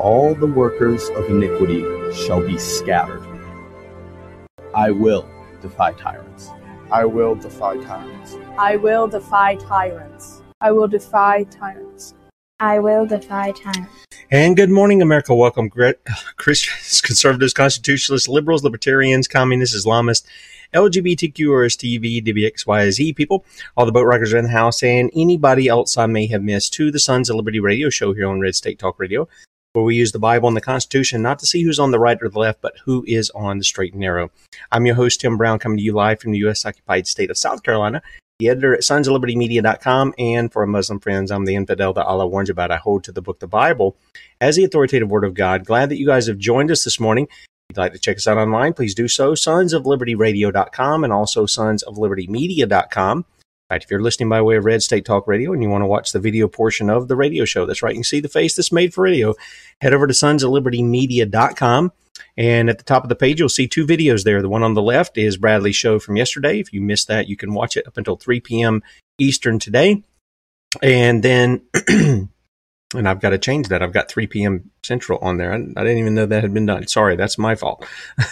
[0.00, 1.84] All the workers of iniquity
[2.14, 3.20] shall be scattered.
[4.74, 5.28] I will
[5.60, 6.48] defy tyrants.
[6.90, 8.38] I will defy tyrants.
[8.56, 10.40] I will defy tyrants.
[10.62, 12.14] I will defy tyrants.
[12.60, 14.06] I will defy tyrants.
[14.30, 15.34] And good morning, America.
[15.34, 16.02] Welcome, grit-
[16.38, 20.24] Christians, conservatives, constitutionalists, liberals, libertarians, communists, Islamists,
[20.72, 21.34] LGBTQ,
[21.76, 23.44] TV, DBXYZ people,
[23.76, 26.72] all the boat rockers are in the house, and anybody else I may have missed
[26.74, 29.28] to the Sons of Liberty radio show here on Red State Talk Radio,
[29.72, 32.18] where we use the Bible and the Constitution not to see who's on the right
[32.20, 34.30] or the left, but who is on the straight and narrow.
[34.72, 36.64] I'm your host, Tim Brown, coming to you live from the U.S.
[36.64, 38.02] occupied state of South Carolina
[38.40, 41.92] the editor at sons of liberty media.com and for our muslim friends i'm the infidel
[41.92, 43.96] that allah warns about i hold to the book the bible
[44.40, 47.26] as the authoritative word of god glad that you guys have joined us this morning
[47.30, 51.04] if you'd like to check us out online please do so sons of liberty radio.com
[51.04, 53.26] and also sons of liberty media.com
[53.70, 55.86] fact if you're listening by way of red state talk radio and you want to
[55.86, 58.56] watch the video portion of the radio show that's right you can see the face
[58.56, 59.34] that's made for radio
[59.80, 61.92] head over to sons of liberty media.com
[62.36, 64.42] and at the top of the page, you'll see two videos there.
[64.42, 66.60] The one on the left is Bradley's show from yesterday.
[66.60, 68.82] If you missed that, you can watch it up until 3 p.m.
[69.18, 70.02] Eastern today.
[70.82, 71.62] And then,
[72.94, 73.82] and I've got to change that.
[73.82, 74.70] I've got 3 p.m.
[74.82, 75.52] Central on there.
[75.52, 76.86] I, I didn't even know that had been done.
[76.88, 77.86] Sorry, that's my fault.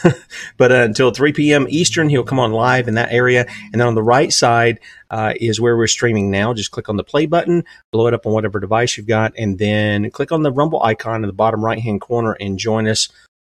[0.56, 1.66] but uh, until 3 p.m.
[1.68, 3.46] Eastern, he'll come on live in that area.
[3.72, 4.80] And then on the right side
[5.10, 6.54] uh, is where we're streaming now.
[6.54, 9.58] Just click on the play button, blow it up on whatever device you've got, and
[9.58, 13.08] then click on the Rumble icon in the bottom right hand corner and join us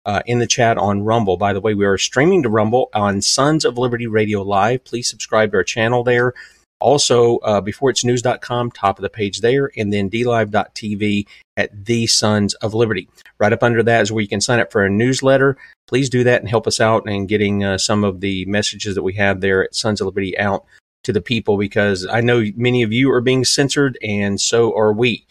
[0.05, 1.37] uh, in the chat on Rumble.
[1.37, 4.83] By the way, we are streaming to Rumble on Sons of Liberty Radio Live.
[4.83, 6.33] Please subscribe to our channel there.
[6.79, 11.27] Also, uh, beforeitsnews.com, top of the page there, and then dlive.tv
[11.57, 13.09] at the Sons of Liberty.
[13.37, 15.57] Right up under that is where you can sign up for a newsletter.
[15.87, 19.03] Please do that and help us out in getting uh, some of the messages that
[19.03, 20.65] we have there at Sons of Liberty out
[21.03, 24.93] to the people because I know many of you are being censored and so are
[24.93, 25.25] we.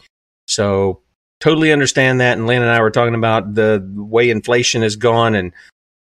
[0.47, 1.01] So
[1.39, 2.37] totally understand that.
[2.37, 5.53] And Lynne and I were talking about the way inflation has gone and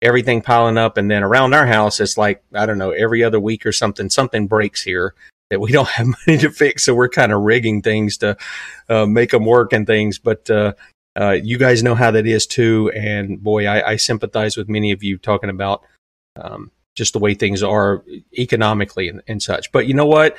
[0.02, 0.96] everything piling up.
[0.96, 4.10] And then around our house, it's like, I don't know, every other week or something,
[4.10, 5.14] something breaks here
[5.50, 6.84] that we don't have money to fix.
[6.84, 8.36] So we're kind of rigging things to
[8.88, 10.18] uh, make them work and things.
[10.18, 10.74] But uh,
[11.18, 12.90] uh, you guys know how that is too.
[12.94, 15.82] And boy, I, I sympathize with many of you talking about
[16.36, 18.04] um, just the way things are
[18.36, 19.72] economically and, and such.
[19.72, 20.36] But you know what?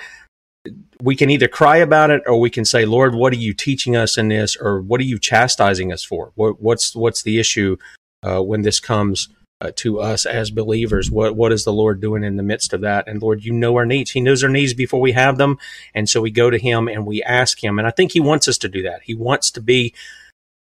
[1.02, 3.96] we can either cry about it or we can say, Lord, what are you teaching
[3.96, 6.32] us in this, or what are you chastising us for?
[6.36, 7.78] What, what's what's the issue
[8.24, 9.30] uh, when this comes
[9.62, 11.12] uh, to us as believers.
[11.12, 13.08] What what is the Lord doing in the midst of that?
[13.08, 14.12] And Lord, you know our needs.
[14.12, 15.58] He knows our needs before we have them,
[15.94, 17.80] and so we go to Him and we ask Him.
[17.80, 19.02] And I think He wants us to do that.
[19.04, 19.94] He wants to be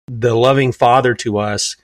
[0.06, 1.76] the loving Father to us.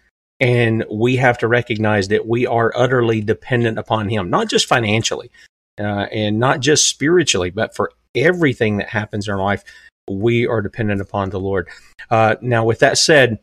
[0.42, 5.30] And we have to recognize that we are utterly dependent upon Him, not just financially
[5.78, 9.64] uh, and not just spiritually, but for everything that happens in our life,
[10.08, 11.68] we are dependent upon the Lord.
[12.10, 13.38] Uh, now, with that said,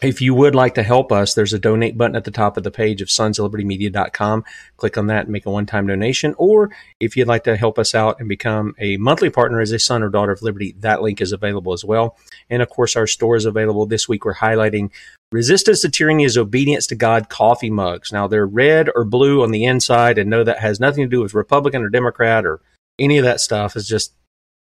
[0.00, 2.62] if you would like to help us, there's a donate button at the top of
[2.62, 4.44] the page of sonsoflibertymedia.com.
[4.76, 6.34] Click on that and make a one time donation.
[6.38, 9.78] Or if you'd like to help us out and become a monthly partner as a
[9.78, 12.16] son or daughter of Liberty, that link is available as well.
[12.48, 13.86] And of course, our store is available.
[13.86, 14.90] This week, we're highlighting
[15.30, 18.12] Resistance to Tyranny is Obedience to God coffee mugs.
[18.12, 21.20] Now, they're red or blue on the inside, and no, that has nothing to do
[21.20, 22.62] with Republican or Democrat or
[22.98, 23.76] any of that stuff.
[23.76, 24.14] It's just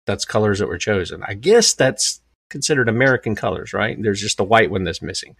[0.05, 1.21] that's colors that were chosen.
[1.27, 2.21] I guess that's
[2.53, 4.01] considered American colors, right?
[4.01, 5.35] There's just the white one that's missing.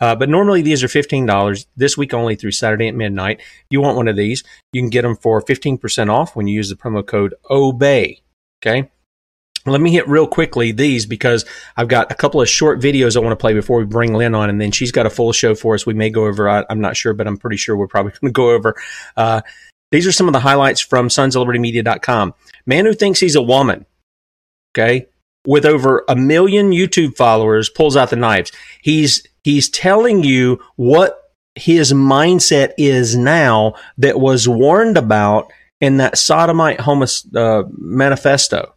[0.00, 3.38] Uh, but normally these are $15 this week only through Saturday at midnight.
[3.40, 6.54] If you want one of these, you can get them for 15% off when you
[6.56, 8.22] use the promo code OBEY.
[8.60, 8.90] Okay.
[9.66, 11.44] Let me hit real quickly these because
[11.76, 14.34] I've got a couple of short videos I want to play before we bring Lynne
[14.34, 15.86] on, and then she's got a full show for us.
[15.86, 18.32] We may go over, I, am not sure, but I'm pretty sure we're probably going
[18.32, 18.74] to go over.
[19.16, 19.42] Uh,
[19.90, 22.34] these are some of the highlights from sonsoflibertymedia.com.
[22.66, 23.86] Man who thinks he's a woman,
[24.72, 25.06] okay,
[25.46, 28.52] with over a million YouTube followers pulls out the knives.
[28.82, 31.20] He's he's telling you what
[31.54, 38.74] his mindset is now that was warned about in that sodomite homos, uh, manifesto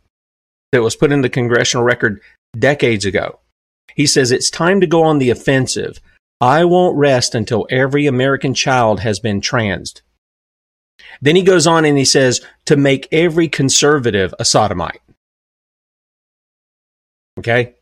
[0.71, 2.21] that was put in the congressional record
[2.57, 3.39] decades ago.
[3.95, 5.99] He says it's time to go on the offensive.
[6.39, 10.01] I won't rest until every American child has been transed.
[11.21, 15.01] Then he goes on and he says to make every conservative a sodomite.
[17.37, 17.75] Okay?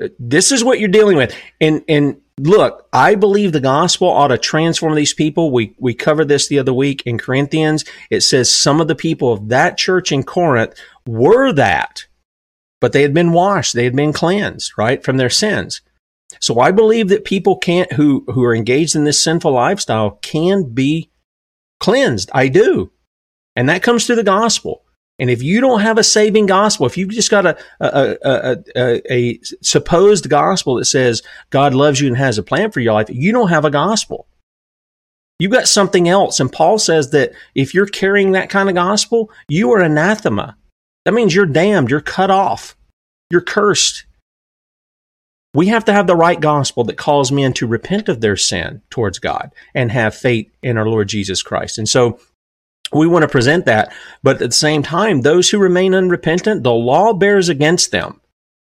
[0.00, 1.34] Uh, this is what you're dealing with.
[1.60, 5.50] And and look, I believe the gospel ought to transform these people.
[5.50, 7.84] We we covered this the other week in Corinthians.
[8.10, 10.74] It says some of the people of that church in Corinth
[11.06, 12.06] were that,
[12.80, 15.80] but they had been washed, they had been cleansed, right, from their sins.
[16.40, 20.64] So I believe that people can't who who are engaged in this sinful lifestyle can
[20.74, 21.10] be
[21.80, 22.30] cleansed.
[22.34, 22.92] I do.
[23.56, 24.84] And that comes through the gospel.
[25.18, 29.12] And if you don't have a saving gospel, if you've just got a, a, a,
[29.12, 33.08] a, supposed gospel that says God loves you and has a plan for your life,
[33.10, 34.28] you don't have a gospel.
[35.38, 36.40] You've got something else.
[36.40, 40.56] And Paul says that if you're carrying that kind of gospel, you are anathema.
[41.04, 42.76] That means you're damned, you're cut off,
[43.30, 44.04] you're cursed.
[45.54, 48.82] We have to have the right gospel that calls men to repent of their sin
[48.90, 51.78] towards God and have faith in our Lord Jesus Christ.
[51.78, 52.20] And so
[52.92, 53.92] we want to present that.
[54.22, 58.20] But at the same time, those who remain unrepentant, the law bears against them.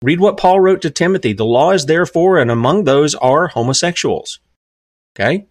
[0.02, 1.32] Read what Paul wrote to Timothy.
[1.32, 4.38] The law is therefore, and among those are homosexuals.
[5.16, 5.46] Okay?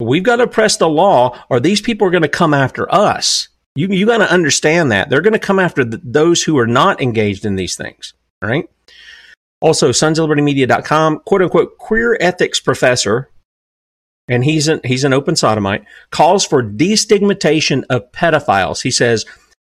[0.00, 3.48] We've got to press the law, or these people are going to come after us.
[3.74, 5.10] You, you got to understand that.
[5.10, 8.14] They're going to come after the, those who are not engaged in these things.
[8.42, 8.68] All right?
[9.60, 13.30] Also, sonsoflibertymedia.com, quote unquote, queer ethics professor
[14.28, 18.82] and he's an he's an open sodomite, calls for destigmatization of pedophiles.
[18.82, 19.24] He says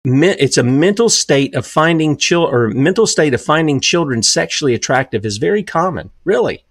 [0.05, 5.25] it's a mental state of finding chil- or mental state of finding children sexually attractive
[5.25, 6.11] is very common.
[6.25, 6.65] Really?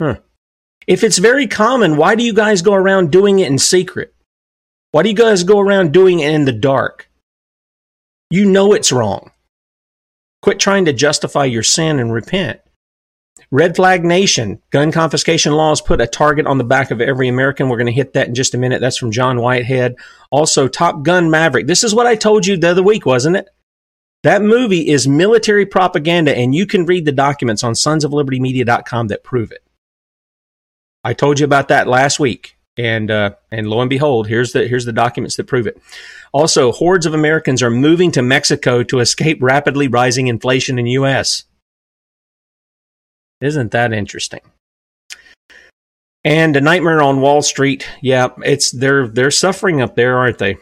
[0.00, 0.16] Huh.
[0.86, 4.14] If it's very common, why do you guys go around doing it in secret?
[4.92, 7.08] Why do you guys go around doing it in the dark?
[8.30, 9.30] You know it's wrong.
[10.42, 12.60] Quit trying to justify your sin and repent.
[13.50, 17.68] Red Flag Nation, gun confiscation laws put a target on the back of every American.
[17.68, 18.80] We're going to hit that in just a minute.
[18.80, 19.96] That's from John Whitehead.
[20.30, 21.66] Also, Top Gun Maverick.
[21.66, 23.48] This is what I told you the other week, wasn't it?
[24.22, 29.52] That movie is military propaganda, and you can read the documents on sonsoflibertymedia.com that prove
[29.52, 29.62] it.
[31.04, 34.66] I told you about that last week, and uh, and lo and behold, here's the
[34.66, 35.80] here's the documents that prove it.
[36.32, 41.44] Also, hordes of Americans are moving to Mexico to escape rapidly rising inflation in U.S.
[43.40, 44.40] Isn't that interesting?
[46.24, 47.86] And a nightmare on Wall Street.
[48.00, 50.56] Yeah, it's they're they're suffering up there, aren't they?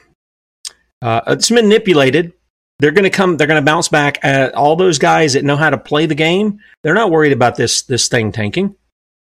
[1.00, 2.32] Uh, it's manipulated.
[2.80, 3.36] They're going to come.
[3.36, 4.22] They're going to bounce back.
[4.22, 7.56] At all those guys that know how to play the game, they're not worried about
[7.56, 8.76] this this thing tanking.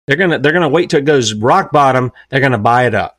[0.07, 2.13] They're gonna they're gonna wait till it goes rock bottom.
[2.29, 3.19] They're gonna buy it up.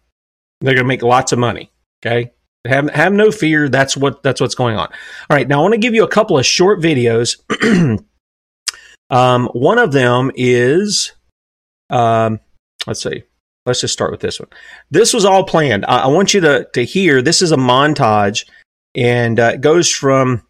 [0.62, 1.72] They're gonna make lots of money.
[2.06, 2.32] Okay,
[2.66, 3.70] have have no fear.
[3.70, 4.88] That's what that's what's going on.
[5.30, 7.38] All right, now I want to give you a couple of short videos
[9.10, 11.14] Um, one of them is,
[11.90, 12.40] um,
[12.88, 13.24] let's see,
[13.66, 14.50] let's just start with this one.
[14.92, 15.86] This was all planned.
[15.86, 17.22] I, I want you to to hear.
[17.22, 18.48] This is a montage,
[18.96, 20.42] and uh, it goes from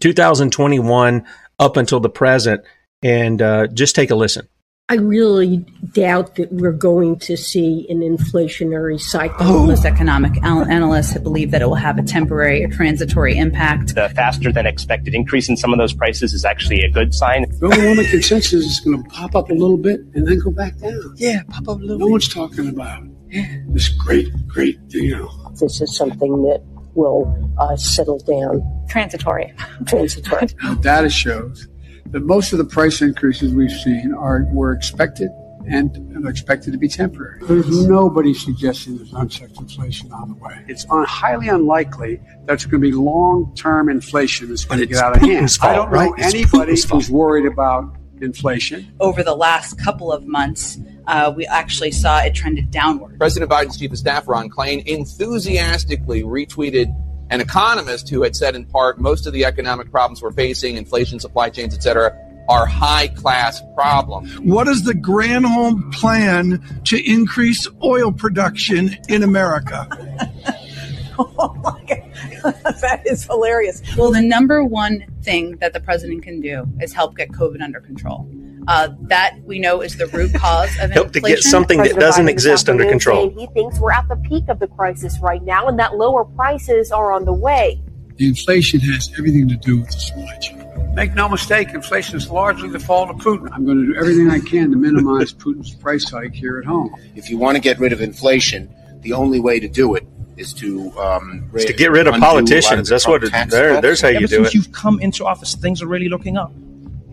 [0.00, 1.26] 2021
[1.58, 2.62] up until the present.
[3.02, 4.48] And uh, just take a listen.
[4.90, 5.58] I really
[5.92, 9.66] doubt that we're going to see an inflationary cycle.
[9.66, 13.94] Most economic analysts believe that it will have a temporary or transitory impact.
[13.94, 17.44] The faster than expected increase in some of those prices is actually a good sign.
[17.60, 20.78] The overwhelming consensus is going to pop up a little bit and then go back
[20.78, 21.14] down.
[21.16, 25.52] Yeah, pop up a little No one's talking about this great, great, you know.
[25.60, 26.62] This is something that
[26.94, 28.62] will uh, settle down.
[28.88, 29.52] Transitory.
[29.86, 30.48] Transitory.
[30.62, 31.68] Now, data shows
[32.10, 35.30] that most of the price increases we've seen are were expected
[35.70, 37.40] and are expected to be temporary.
[37.46, 40.64] There's nobody suggesting there's unchecked inflation on the way.
[40.66, 45.04] It's un- highly unlikely that's going to be long-term inflation that's going to But get
[45.04, 45.44] out of hand.
[45.46, 46.12] Putin's I don't fault, know right?
[46.24, 47.02] Anybody Putin's fault.
[47.02, 48.90] who's worried about inflation.
[48.98, 53.18] Over the last couple of months, uh, we actually saw it trended downward.
[53.18, 56.86] President Biden's chief of staff, Ron Klain, enthusiastically retweeted
[57.30, 61.20] an economist who had said in part most of the economic problems we're facing, inflation,
[61.20, 62.16] supply chains, etc.,
[62.48, 64.38] are high class problems.
[64.40, 69.86] What is the Granholm plan to increase oil production in America?
[71.18, 72.04] oh my God.
[72.80, 73.82] that is hilarious.
[73.96, 77.80] Well, the number one thing that the president can do is help get COVID under
[77.80, 78.28] control.
[78.68, 82.28] Uh, that we know is the root cause of Help to get something that doesn't
[82.28, 83.30] exist under control.
[83.30, 86.92] He thinks we're at the peak of the crisis right now and that lower prices
[86.92, 87.80] are on the way.
[88.16, 90.94] The inflation has everything to do with the supply chain.
[90.94, 93.48] Make no mistake, inflation is largely the fault of Putin.
[93.52, 96.94] I'm going to do everything I can to minimize Putin's price hike here at home.
[97.14, 98.68] If you want to get rid of inflation,
[99.00, 100.06] the only way to do it
[100.36, 102.88] is to um, It's to get rid of undo a lot politicians.
[102.88, 103.82] the That's Trump what it- tax there- cuts.
[103.82, 104.54] there's how you Ever do since it.
[104.54, 106.52] you've come into office, things are really looking up.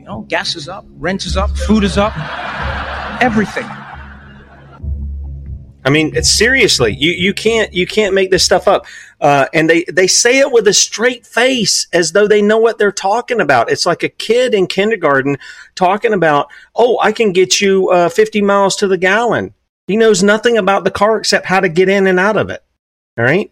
[0.05, 2.13] You know, gas is up, rent is up, food is up,
[3.23, 3.65] everything.
[5.83, 8.85] I mean, it's seriously, you you can't you can't make this stuff up.
[9.19, 12.77] Uh, and they they say it with a straight face, as though they know what
[12.77, 13.71] they're talking about.
[13.71, 15.37] It's like a kid in kindergarten
[15.73, 19.55] talking about, "Oh, I can get you uh, 50 miles to the gallon."
[19.87, 22.63] He knows nothing about the car except how to get in and out of it.
[23.17, 23.49] All right,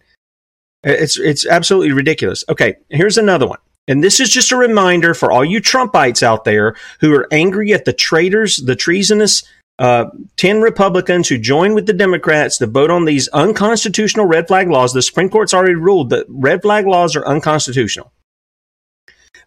[0.84, 2.44] it's it's absolutely ridiculous.
[2.48, 3.58] Okay, here's another one.
[3.86, 7.72] And this is just a reminder for all you Trumpites out there who are angry
[7.72, 9.42] at the traitors, the treasonous
[9.78, 14.68] uh, 10 Republicans who joined with the Democrats to vote on these unconstitutional red flag
[14.68, 14.92] laws.
[14.92, 18.12] The Supreme Court's already ruled that red flag laws are unconstitutional.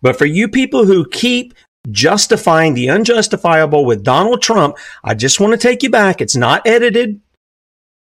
[0.01, 1.53] But for you people who keep
[1.89, 6.21] justifying the unjustifiable with Donald Trump, I just want to take you back.
[6.21, 7.21] It's not edited.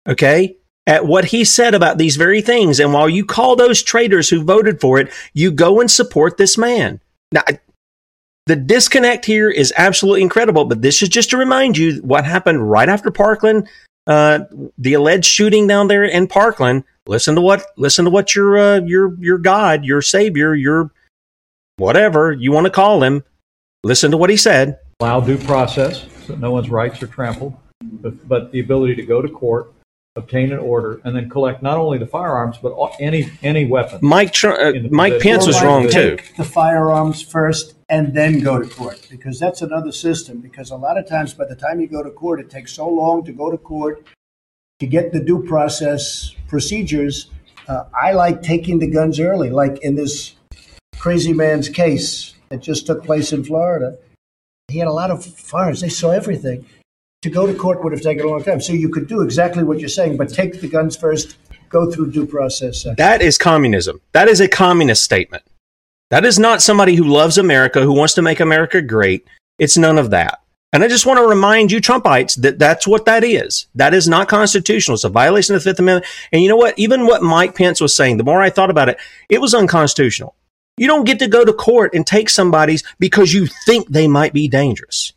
[0.07, 0.57] Okay?
[0.87, 2.79] At what he said about these very things.
[2.79, 6.57] And while you call those traitors who voted for it, you go and support this
[6.57, 7.01] man.
[7.31, 7.43] Now,
[8.45, 12.71] the disconnect here is absolutely incredible, but this is just to remind you what happened
[12.71, 13.67] right after Parkland,
[14.07, 14.39] uh,
[14.77, 16.85] the alleged shooting down there in Parkland.
[17.05, 20.91] Listen to what listen to what your uh, your your God, your Savior, your
[21.75, 23.25] whatever you want to call him.
[23.83, 24.79] Listen to what he said.
[25.01, 29.21] allow due process, so no one's rights are trampled, but, but the ability to go
[29.21, 29.73] to court,
[30.17, 33.99] obtain an order, and then collect not only the firearms but all, any any weapon.
[34.01, 36.17] Mike Tr- uh, Mike possession- Pence was wrong like too.
[36.37, 40.39] the firearms first and then go to court because that's another system.
[40.39, 42.87] Because a lot of times, by the time you go to court, it takes so
[42.89, 44.05] long to go to court
[44.79, 47.29] to get the due process procedures.
[47.67, 50.35] Uh, I like taking the guns early, like in this
[50.97, 53.97] crazy man's case that just took place in Florida.
[54.69, 56.65] He had a lot of firearms, they saw everything.
[57.23, 58.61] To go to court would have taken a long time.
[58.61, 61.37] So you could do exactly what you're saying, but take the guns first,
[61.69, 62.97] go through due process second.
[62.97, 64.01] That is communism.
[64.11, 65.43] That is a communist statement.
[66.09, 69.27] That is not somebody who loves America, who wants to make America great.
[69.57, 70.41] It's none of that.
[70.73, 73.65] And I just want to remind you, Trumpites, that that's what that is.
[73.73, 74.95] That is not constitutional.
[74.95, 76.05] It's a violation of the Fifth Amendment.
[76.31, 76.77] And you know what?
[76.77, 80.35] Even what Mike Pence was saying, the more I thought about it, it was unconstitutional.
[80.77, 84.33] You don't get to go to court and take somebody's because you think they might
[84.33, 85.13] be dangerous.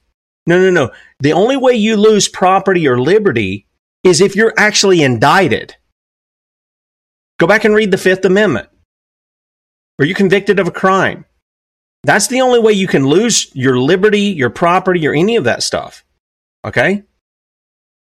[0.50, 0.90] No, no, no.
[1.20, 3.68] The only way you lose property or liberty
[4.02, 5.76] is if you're actually indicted.
[7.38, 8.68] Go back and read the Fifth Amendment.
[10.00, 11.24] Are you convicted of a crime?
[12.02, 15.62] That's the only way you can lose your liberty, your property, or any of that
[15.62, 16.04] stuff.
[16.64, 17.04] Okay?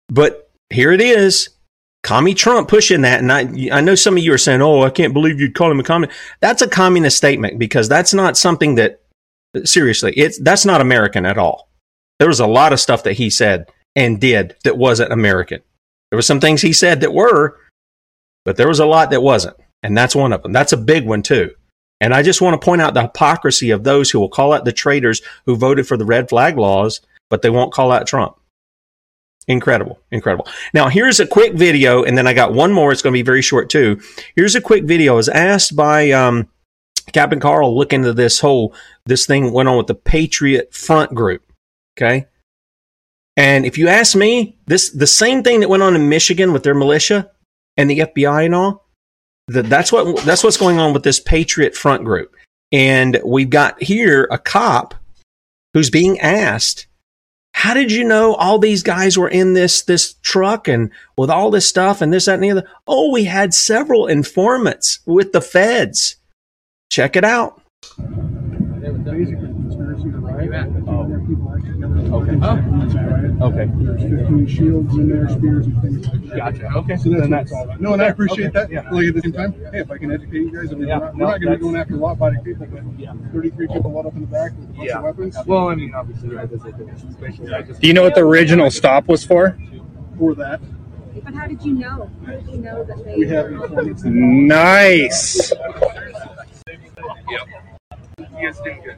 [0.10, 1.52] But here it is.
[2.04, 3.22] Commie Trump pushing that.
[3.22, 5.72] And I, I know some of you are saying, oh, I can't believe you'd call
[5.72, 6.20] him a communist.
[6.42, 9.00] That's a communist statement because that's not something that,
[9.64, 11.70] seriously, it's, that's not American at all.
[12.20, 15.62] There was a lot of stuff that he said and did that wasn't American.
[16.10, 17.58] There were some things he said that were,
[18.44, 19.58] but there was a lot that wasn't.
[19.84, 20.52] And that's one of them.
[20.52, 21.52] That's a big one, too.
[22.02, 24.66] And I just want to point out the hypocrisy of those who will call out
[24.66, 28.38] the traitors who voted for the red flag laws, but they won't call out Trump.
[29.48, 30.00] Incredible.
[30.12, 30.48] Incredible.
[30.74, 32.92] Now, here's a quick video, and then I got one more.
[32.92, 34.02] It's going to be very short, too.
[34.36, 35.14] Here's a quick video.
[35.14, 36.50] I was asked by um,
[37.14, 38.74] Captain Carl look into this whole,
[39.06, 41.45] this thing went on with the Patriot Front group.
[41.98, 42.26] Okay.
[43.38, 46.64] And if you ask me, this the same thing that went on in Michigan with
[46.64, 47.32] their militia
[47.78, 48.88] and the FBI and all,
[49.48, 52.36] that that's what that's what's going on with this Patriot Front group.
[52.72, 54.96] And we've got here a cop
[55.74, 56.88] who's being asked,
[57.54, 61.52] "How did you know all these guys were in this this truck and with all
[61.52, 65.42] this stuff and this that and the other?" Oh, we had several informants with the
[65.42, 66.16] feds.
[66.90, 67.62] Check it out.
[72.10, 73.32] Basically, conspiracy to riot.
[73.42, 73.42] Okay.
[73.42, 73.48] Oh.
[73.48, 73.70] Okay.
[73.76, 76.38] There's 15 shields in there, spears and things like that.
[76.38, 76.68] Gotcha.
[76.78, 76.98] Okay.
[76.98, 77.82] So that's, Then that's- all about.
[77.82, 78.60] No, and I appreciate Okay.
[78.60, 78.72] that.
[78.72, 78.90] Yeah.
[78.92, 81.00] Like at the same time, hey, if I can educate you guys, I mean, Yeah.
[81.00, 83.14] we're not, No, not going to be going after law-abiding people, but yeah.
[83.34, 84.98] 33 people let up in the back with a bunch Yeah.
[84.98, 85.38] of weapons.
[85.46, 87.54] Well, I mean, obviously, that is a suspicion.
[87.54, 87.82] I just.
[87.82, 89.58] Do you know what the original stop was for?
[90.18, 90.62] For that,
[91.24, 92.10] But how did you know?
[92.26, 94.04] How did you know that they we have informants.
[94.06, 95.52] Nice.
[95.52, 95.58] You
[98.42, 98.96] guys doing good.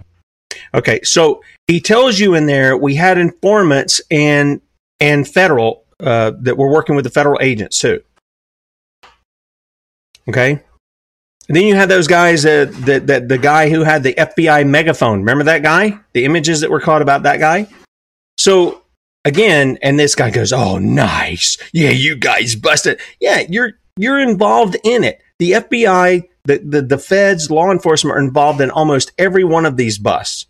[0.77, 4.61] Okay, so he tells you in there we had informants and
[4.99, 8.01] and federal uh, that were working with the federal agents too.
[10.29, 10.61] Okay,
[11.47, 14.67] and then you had those guys uh, that that the guy who had the FBI
[14.67, 15.19] megaphone.
[15.19, 15.97] Remember that guy?
[16.13, 17.67] The images that were caught about that guy.
[18.37, 18.83] So
[19.25, 22.99] again, and this guy goes, "Oh, nice, yeah, you guys busted.
[23.19, 25.21] Yeah, you're you're involved in it.
[25.39, 29.77] The FBI, the the, the feds, law enforcement are involved in almost every one of
[29.77, 30.46] these busts.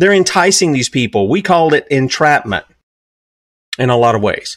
[0.00, 1.28] They're enticing these people.
[1.28, 2.64] We called it entrapment
[3.78, 4.56] in a lot of ways.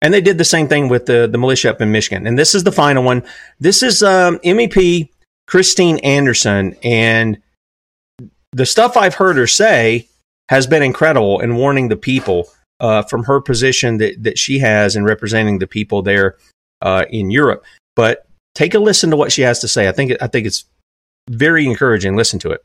[0.00, 2.26] And they did the same thing with the, the militia up in Michigan.
[2.26, 3.22] And this is the final one.
[3.60, 5.10] This is um, MEP
[5.46, 6.74] Christine Anderson.
[6.82, 7.42] And
[8.52, 10.08] the stuff I've heard her say
[10.48, 12.48] has been incredible in warning the people
[12.80, 16.38] uh, from her position that, that she has in representing the people there
[16.80, 17.62] uh, in Europe.
[17.94, 19.86] But take a listen to what she has to say.
[19.86, 20.64] I think I think it's
[21.28, 22.16] very encouraging.
[22.16, 22.64] Listen to it.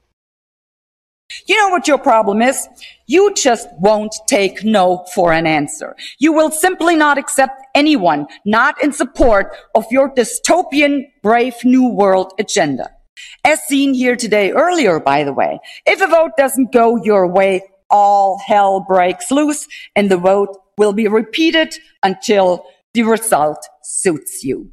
[1.46, 2.68] You know what your problem is?
[3.08, 5.96] You just won't take no for an answer.
[6.20, 12.34] You will simply not accept anyone not in support of your dystopian brave new world
[12.40, 12.90] agenda.
[13.46, 17.62] As seen here today earlier, by the way, if a vote doesn't go your way,
[17.90, 24.72] all hell breaks loose and the vote will be repeated until the result suits you.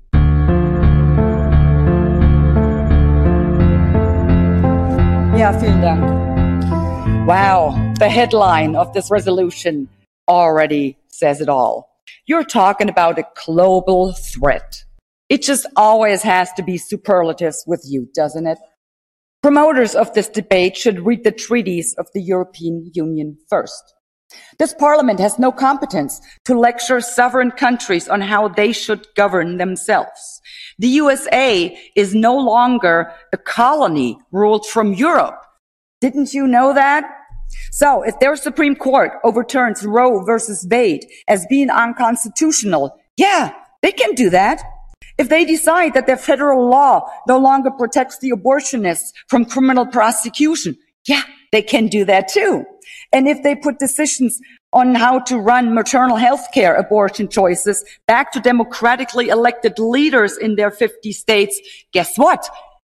[5.37, 6.20] Ja, vielen Dank.
[7.31, 9.89] Wow, the headline of this resolution
[10.27, 11.89] already says it all.
[12.27, 14.83] You're talking about a global threat.
[15.29, 18.59] It just always has to be superlatives with you, doesn't it?
[19.45, 23.95] Promoters of this debate should read the treaties of the European Union first.
[24.59, 30.41] This parliament has no competence to lecture sovereign countries on how they should govern themselves.
[30.81, 35.41] The USA is no longer a colony ruled from Europe.
[36.01, 37.19] Didn't you know that?
[37.71, 44.15] So if their Supreme Court overturns Roe versus Wade as being unconstitutional, yeah, they can
[44.15, 44.63] do that.
[45.19, 50.77] If they decide that their federal law no longer protects the abortionists from criminal prosecution,
[51.07, 52.65] yeah, they can do that too.
[53.13, 54.41] And if they put decisions
[54.73, 60.55] on how to run maternal health care abortion choices back to democratically elected leaders in
[60.55, 61.61] their 50 states,
[61.93, 62.49] guess what?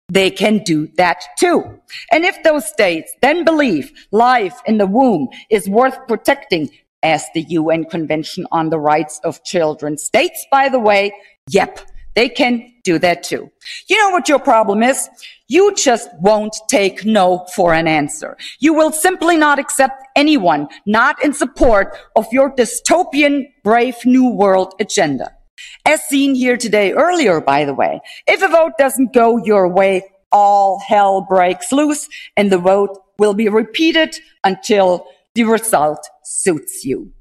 [0.08, 1.80] They can do that too.
[2.12, 6.70] And if those states then believe life in the womb is worth protecting,
[7.02, 11.12] as the UN Convention on the Rights of Children states, by the way,
[11.48, 11.80] yep,
[12.16, 13.50] they can do that too.
[13.88, 15.08] You know what your problem is?
[15.48, 18.36] You just won't take no for an answer.
[18.58, 24.74] You will simply not accept anyone not in support of your dystopian brave new world
[24.80, 25.35] agenda.
[25.84, 30.02] As seen here today earlier, by the way, if a vote doesn't go your way,
[30.32, 37.12] all hell breaks loose and the vote will be repeated until the result suits you.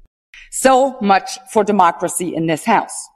[0.50, 3.08] So much for democracy in this house.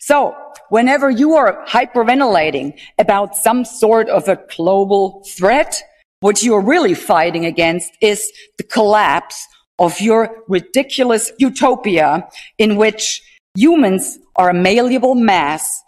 [0.00, 0.36] So
[0.68, 5.82] whenever you are hyperventilating about some sort of a global threat,
[6.20, 9.46] what you're really fighting against is the collapse
[9.78, 13.22] of your ridiculous utopia in which
[13.56, 15.82] humans are a malleable mass.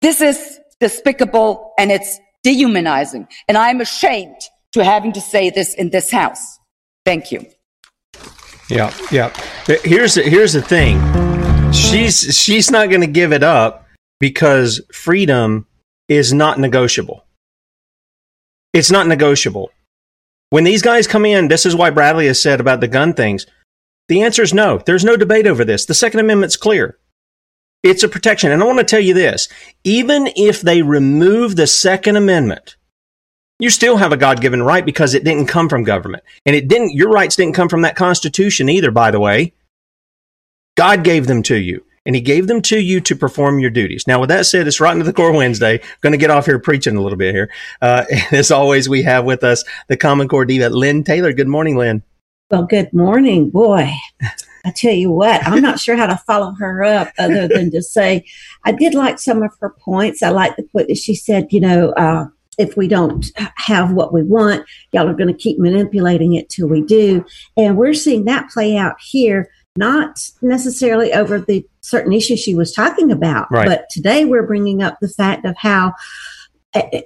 [0.00, 3.28] This is despicable and it's dehumanizing.
[3.48, 4.40] And I'm ashamed
[4.72, 6.58] to having to say this in this house.
[7.04, 7.46] Thank you.
[8.68, 9.32] Yeah, yeah.
[9.66, 11.00] Here's the, here's the thing.
[11.72, 13.86] She's she's not going to give it up
[14.20, 15.66] because freedom
[16.08, 17.24] is not negotiable.
[18.72, 19.70] It's not negotiable.
[20.50, 23.46] When these guys come in, this is why Bradley has said about the gun things.
[24.08, 24.78] The answer is no.
[24.84, 25.86] There's no debate over this.
[25.86, 26.98] The Second Amendment's clear.
[27.82, 28.52] It's a protection.
[28.52, 29.48] And I want to tell you this
[29.84, 32.76] even if they remove the Second Amendment,
[33.58, 36.24] You still have a God given right because it didn't come from government.
[36.44, 39.52] And it didn't, your rights didn't come from that Constitution either, by the way.
[40.76, 44.06] God gave them to you and he gave them to you to perform your duties.
[44.08, 45.74] Now, with that said, it's Rotten to the Core Wednesday.
[45.74, 47.50] I'm Going to get off here preaching a little bit here.
[47.80, 51.32] Uh, and as always, we have with us the Common Core diva, Lynne Taylor.
[51.32, 52.02] Good morning, Lynne.
[52.50, 53.92] Well, good morning, boy.
[54.64, 57.82] I tell you what, I'm not sure how to follow her up other than to
[57.82, 58.24] say
[58.64, 60.22] I did like some of her points.
[60.22, 62.26] I like the point that she said, you know, uh,
[62.58, 66.68] if we don't have what we want, y'all are going to keep manipulating it till
[66.68, 67.24] we do.
[67.56, 72.72] And we're seeing that play out here, not necessarily over the certain issue she was
[72.72, 73.66] talking about, Right.
[73.66, 75.94] but today we're bringing up the fact of how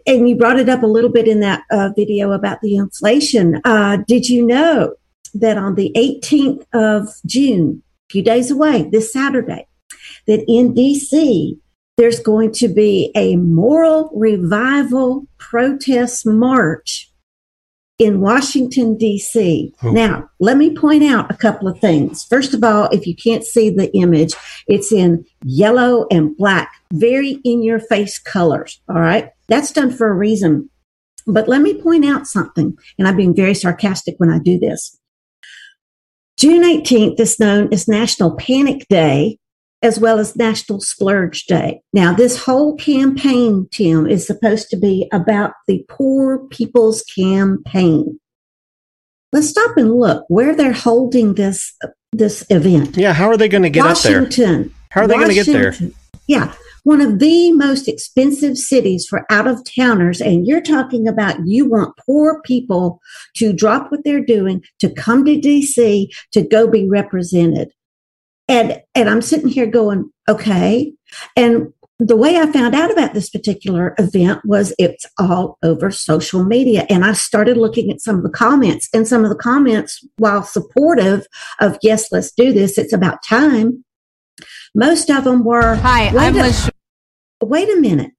[0.06, 3.60] and you brought it up a little bit in that uh, video about the inflation.
[3.64, 4.94] Uh, did you know
[5.40, 9.66] that on the 18th of June, a few days away, this Saturday,
[10.26, 11.58] that in DC,
[11.96, 17.10] there's going to be a moral revival protest march
[17.98, 19.72] in Washington, D.C.
[19.82, 19.90] Oh.
[19.90, 22.24] Now, let me point out a couple of things.
[22.24, 24.34] First of all, if you can't see the image,
[24.66, 28.80] it's in yellow and black, very in your face colors.
[28.88, 29.30] All right.
[29.48, 30.68] That's done for a reason.
[31.26, 34.98] But let me point out something, and I'm being very sarcastic when I do this.
[36.38, 39.38] June 18th is known as National Panic Day
[39.82, 41.80] as well as National Splurge Day.
[41.92, 48.18] Now, this whole campaign, Tim, is supposed to be about the Poor People's Campaign.
[49.32, 51.74] Let's stop and look where they're holding this
[52.12, 52.96] this event.
[52.96, 54.22] Yeah, how are they going to get up there?
[54.22, 54.74] Washington.
[54.90, 55.74] How are they going to get there?
[56.26, 56.54] Yeah,
[56.86, 60.20] one of the most expensive cities for out of towners.
[60.20, 63.00] And you're talking about you want poor people
[63.38, 67.72] to drop what they're doing to come to DC to go be represented.
[68.46, 70.92] And and I'm sitting here going, okay.
[71.34, 76.44] And the way I found out about this particular event was it's all over social
[76.44, 76.86] media.
[76.88, 80.44] And I started looking at some of the comments, and some of the comments, while
[80.44, 81.26] supportive
[81.58, 83.84] of yes, let's do this, it's about time.
[84.72, 86.70] Most of them were Hi, I'm Liz
[87.42, 88.12] Wait a minute.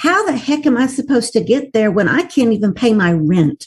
[0.00, 3.12] How the heck am I supposed to get there when I can't even pay my
[3.12, 3.66] rent?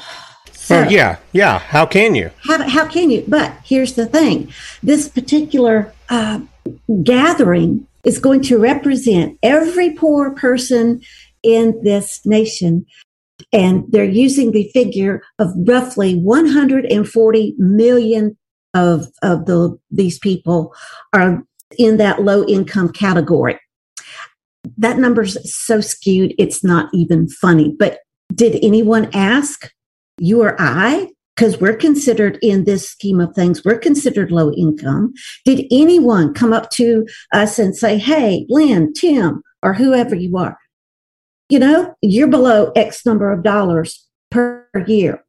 [0.70, 1.60] Oh, yeah, yeah.
[1.60, 2.30] How can you?
[2.44, 3.24] How, how can you?
[3.26, 6.40] But here's the thing this particular uh,
[7.02, 11.00] gathering is going to represent every poor person
[11.42, 12.84] in this nation.
[13.50, 18.36] And they're using the figure of roughly 140 million
[18.74, 20.74] of, of the, these people
[21.14, 21.44] are
[21.76, 23.58] in that low income category.
[24.76, 27.74] That number's so skewed, it's not even funny.
[27.78, 28.00] But
[28.34, 29.70] did anyone ask
[30.18, 31.10] you or I?
[31.34, 35.12] Because we're considered in this scheme of things, we're considered low income.
[35.44, 40.58] Did anyone come up to us and say, Hey, Lynne, Tim, or whoever you are,
[41.48, 45.24] you know, you're below X number of dollars per year.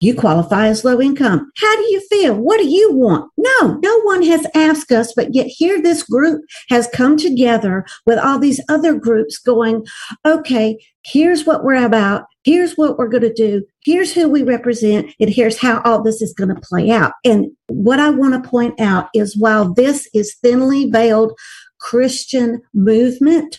[0.00, 1.50] You qualify as low income.
[1.56, 2.36] How do you feel?
[2.36, 3.30] What do you want?
[3.36, 8.18] No, no one has asked us, but yet here this group has come together with
[8.18, 9.84] all these other groups going,
[10.24, 12.26] okay, here's what we're about.
[12.44, 13.64] Here's what we're going to do.
[13.84, 15.12] Here's who we represent.
[15.18, 17.12] And here's how all this is going to play out.
[17.24, 21.32] And what I want to point out is while this is thinly veiled
[21.80, 23.58] Christian movement,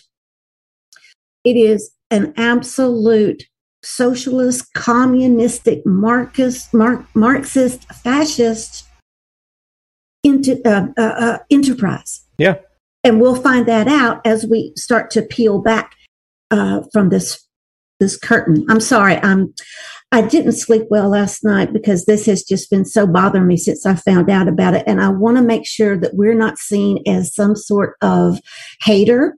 [1.44, 3.44] it is an absolute
[3.82, 8.86] socialist, communistic, Marxist, Mar- Marxist, fascist
[10.22, 12.24] into, uh, uh, uh, enterprise.
[12.38, 12.56] Yeah.
[13.02, 15.94] And we'll find that out as we start to peel back
[16.50, 17.46] uh, from this
[17.98, 18.64] this curtain.
[18.68, 19.54] I'm sorry, I'm
[20.10, 23.86] I didn't sleep well last night because this has just been so bothering me since
[23.86, 27.02] I found out about it, and I want to make sure that we're not seen
[27.06, 28.40] as some sort of
[28.82, 29.36] hater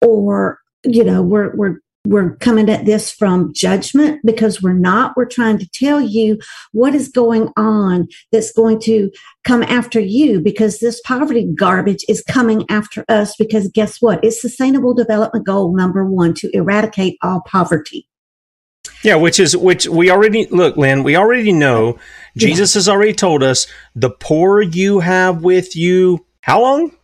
[0.00, 5.16] or you know we're we're we're coming at this from judgment because we're not.
[5.16, 6.38] We're trying to tell you
[6.72, 9.10] what is going on that's going to
[9.44, 14.24] come after you because this poverty garbage is coming after us because guess what?
[14.24, 18.08] It's sustainable development goal number one to eradicate all poverty.
[19.02, 21.04] Yeah, which is which we already look, Lynne.
[21.04, 21.98] We already know
[22.36, 26.26] Jesus has already told us the poor you have with you.
[26.40, 26.97] How long?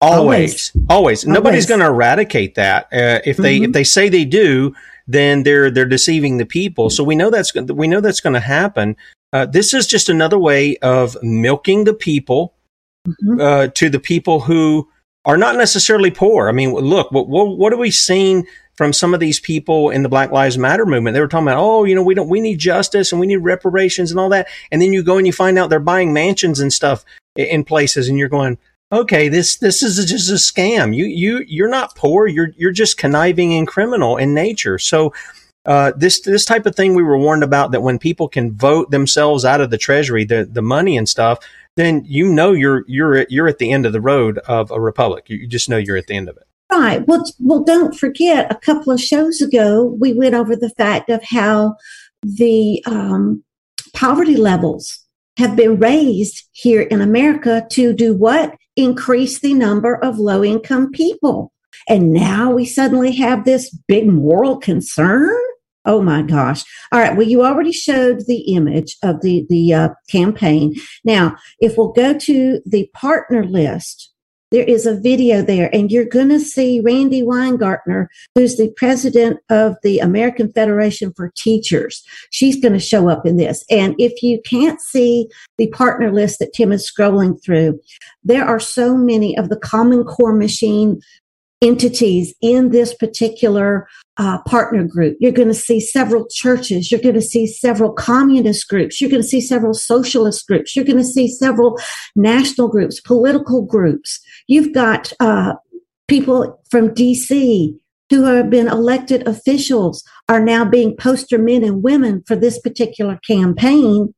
[0.00, 1.26] Always, always.
[1.26, 2.84] Nobody's going to eradicate that.
[2.84, 4.74] Uh, if they if they say they do,
[5.06, 6.88] then they're they're deceiving the people.
[6.88, 8.96] So we know that's we know that's going to happen.
[9.32, 12.54] Uh, this is just another way of milking the people
[13.38, 14.88] uh, to the people who
[15.26, 16.48] are not necessarily poor.
[16.48, 20.02] I mean, look, what, what what are we seeing from some of these people in
[20.02, 21.12] the Black Lives Matter movement?
[21.12, 23.36] They were talking about, oh, you know, we don't we need justice and we need
[23.36, 26.58] reparations and all that, and then you go and you find out they're buying mansions
[26.58, 27.04] and stuff
[27.36, 28.56] in places, and you're going,
[28.92, 30.94] okay, this this is just a scam.
[30.94, 32.26] You you you're not poor.
[32.26, 34.78] You're you're just conniving and criminal in nature.
[34.78, 35.12] So.
[35.66, 38.90] Uh, this this type of thing we were warned about that when people can vote
[38.90, 41.38] themselves out of the treasury, the the money and stuff,
[41.76, 44.80] then you know you're you're at, you're at the end of the road of a
[44.80, 45.28] republic.
[45.28, 46.44] You, you just know you're at the end of it.
[46.72, 47.06] Right.
[47.06, 48.50] Well, well, don't forget.
[48.50, 51.76] A couple of shows ago, we went over the fact of how
[52.22, 53.44] the um,
[53.92, 55.00] poverty levels
[55.36, 58.54] have been raised here in America to do what?
[58.76, 61.52] Increase the number of low income people.
[61.88, 65.36] And now we suddenly have this big moral concern.
[65.86, 66.62] Oh my gosh.
[66.92, 67.16] All right.
[67.16, 70.74] Well, you already showed the image of the, the uh, campaign.
[71.04, 74.09] Now, if we'll go to the partner list,
[74.50, 79.38] there is a video there and you're going to see Randi Weingarten, who's the president
[79.48, 82.02] of the American Federation for Teachers.
[82.30, 83.64] She's going to show up in this.
[83.70, 87.80] And if you can't see the partner list that Tim is scrolling through,
[88.24, 91.00] there are so many of the Common Core Machine
[91.62, 95.16] entities in this particular uh, partner group.
[95.20, 96.90] You're going to see several churches.
[96.90, 99.00] You're going to see several communist groups.
[99.00, 100.74] You're going to see several socialist groups.
[100.74, 101.78] You're going to see several
[102.16, 104.20] national groups, political groups.
[104.46, 105.54] You've got uh,
[106.08, 107.76] people from DC
[108.10, 113.18] who have been elected officials are now being poster men and women for this particular
[113.26, 114.12] campaign.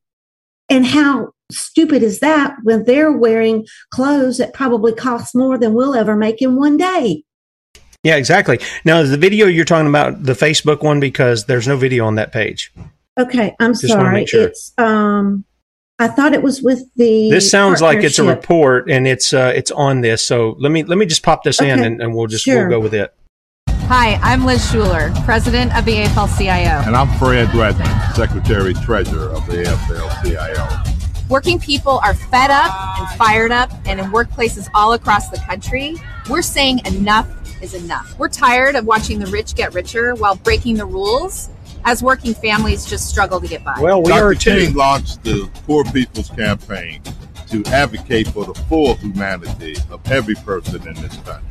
[0.69, 5.93] And how stupid is that when they're wearing clothes that probably cost more than we'll
[5.93, 7.23] ever make in one day?
[8.03, 8.59] Yeah, exactly.
[8.83, 12.33] Now, the video you're talking about the Facebook one because there's no video on that
[12.33, 12.73] page.
[13.17, 14.13] Okay, I'm Just wanna sorry.
[14.13, 14.43] make sure.
[14.43, 15.45] It's um
[15.99, 19.53] I thought it was with the This sounds like it's a report and it's uh,
[19.55, 20.21] it's on this.
[20.21, 22.67] So let me let me just pop this in and, and we'll just sure.
[22.67, 23.13] we'll go with it.
[23.87, 26.83] Hi, I'm Liz Shuler, President of the AFL-CIO.
[26.87, 30.93] And I'm Fred Redmond, Secretary Treasurer of the AFL-CIO.
[31.29, 35.95] Working people are fed up and fired up, and in workplaces all across the country,
[36.29, 37.27] we're saying enough
[37.63, 38.13] is enough.
[38.19, 41.49] We're tired of watching the rich get richer while breaking the rules
[41.85, 43.79] as working families just struggle to get by.
[43.79, 44.35] Well, we Dr.
[44.35, 47.01] King launched the Poor People's Campaign
[47.47, 51.47] to advocate for the full humanity of every person in this country.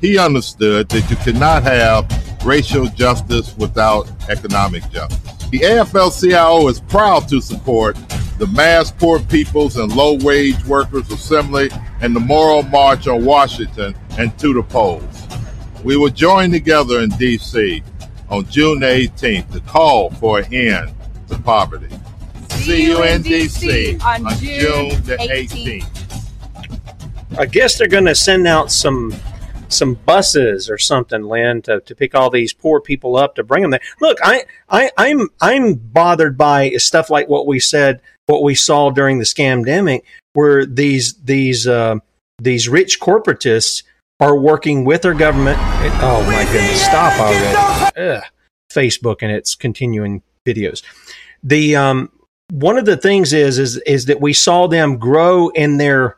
[0.00, 2.06] He understood that you cannot have
[2.44, 5.37] racial justice without economic justice.
[5.50, 7.96] The AFL-CIO is proud to support
[8.36, 11.70] the Mass Poor Peoples and Low Wage Workers Assembly
[12.02, 15.26] and the Moral March on Washington and to the polls.
[15.82, 17.82] We will join together in D.C.
[18.28, 20.94] on June 18th to call for an end
[21.30, 21.96] to poverty.
[22.50, 23.96] See you in D.C.
[24.04, 27.38] on June the 18th.
[27.38, 29.14] I guess they're going to send out some
[29.68, 33.62] some buses or something, Lynne, to, to pick all these poor people up to bring
[33.62, 33.80] them there.
[34.00, 38.90] Look, I, I I'm I'm bothered by stuff like what we said, what we saw
[38.90, 40.02] during the scamdemic,
[40.32, 41.96] where these these uh,
[42.38, 43.82] these rich corporatists
[44.20, 45.58] are working with their government.
[45.60, 48.00] oh my goodness, stop already!
[48.00, 48.22] Ugh.
[48.72, 50.82] Facebook and its continuing videos.
[51.42, 52.10] The um,
[52.50, 56.16] one of the things is is is that we saw them grow in their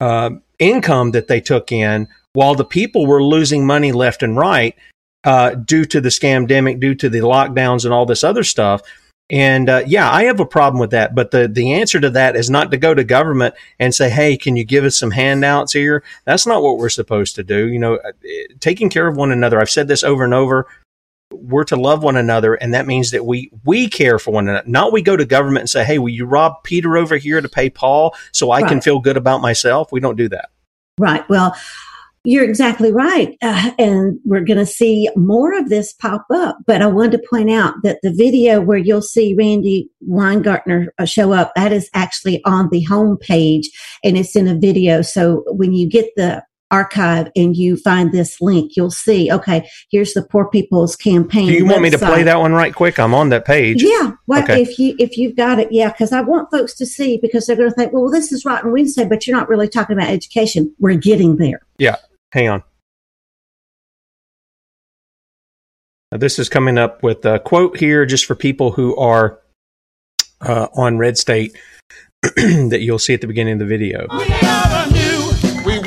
[0.00, 4.76] uh, income that they took in, while the people were losing money left and right
[5.24, 8.80] uh, due to the scamdemic, due to the lockdowns and all this other stuff.
[9.28, 11.16] And uh, yeah, I have a problem with that.
[11.16, 14.36] But the the answer to that is not to go to government and say, "Hey,
[14.36, 17.66] can you give us some handouts here?" That's not what we're supposed to do.
[17.66, 18.12] You know, uh,
[18.60, 19.60] taking care of one another.
[19.60, 20.68] I've said this over and over.
[21.32, 24.68] We're to love one another, and that means that we we care for one another.
[24.68, 27.48] Not we go to government and say, "Hey, will you rob Peter over here to
[27.48, 30.50] pay Paul so I can feel good about myself?" We don't do that.
[31.00, 31.28] Right.
[31.28, 31.56] Well,
[32.24, 33.36] you're exactly right.
[33.42, 36.58] Uh, and we're going to see more of this pop up.
[36.66, 41.04] But I wanted to point out that the video where you'll see Randi Weingarten uh,
[41.04, 43.70] show up, that is actually on the home page
[44.04, 45.02] and it's in a video.
[45.02, 50.12] So when you get the archive and you find this link, you'll see, okay, here's
[50.12, 51.46] the Poor People's Campaign.
[51.46, 52.98] Do you want me to play that one right quick?
[52.98, 53.82] I'm on that page.
[53.82, 54.60] Yeah, well, Okay.
[54.60, 57.56] if you if you've got it, yeah, because I want folks to see because they're
[57.56, 60.74] going to think, well, this is Rotten Wednesday, but you're not really talking about education.
[60.78, 61.60] We're getting there.
[61.78, 61.96] Yeah,
[62.32, 62.62] hang on.
[66.10, 69.40] Now, this is coming up with a quote here just for people who are
[70.40, 71.56] uh, on Red State
[72.22, 74.06] that you'll see at the beginning of the video.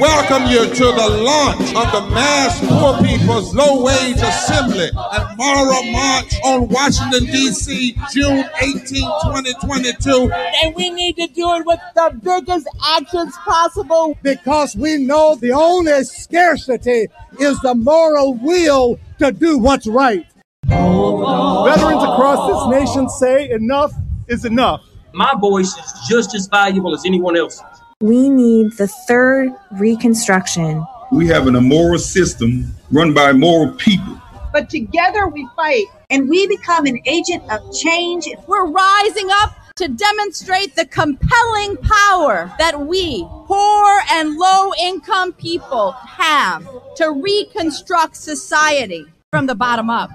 [0.02, 5.38] We welcome you to the launch of the Mass Poor People's Low Wage Assembly and
[5.38, 10.32] Moral March on Washington, D.C., June 18, 2022.
[10.64, 14.18] And we need to do it with the biggest actions possible.
[14.24, 17.06] Because we know the only scarcity
[17.40, 20.26] is the moral will to do what's right.
[20.64, 23.94] Veterans across this nation say enough
[24.28, 24.82] is enough.
[25.14, 27.62] My voice is just as valuable as anyone else's.
[28.02, 30.84] We need the third Reconstruction.
[31.12, 34.20] We have an immoral system run by immoral people.
[34.52, 35.86] But together we fight.
[36.10, 38.28] And we become an agent of change.
[38.48, 45.92] We're rising up to demonstrate the compelling power that we, poor and low income people,
[45.92, 50.10] have to reconstruct society from the bottom up.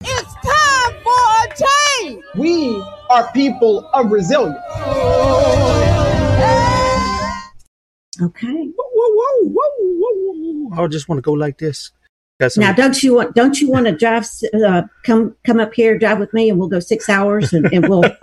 [0.00, 2.24] It's time for a change!
[2.36, 5.91] We are people of resilience.
[8.20, 8.46] Okay.
[8.46, 10.84] Whoa, whoa, whoa, whoa.
[10.84, 11.92] I just want to go like this.
[12.56, 13.36] Now, don't you want?
[13.36, 14.26] Don't you want to drive?
[14.52, 17.88] Uh, come, come up here, drive with me, and we'll go six hours, and, and
[17.88, 18.02] we'll.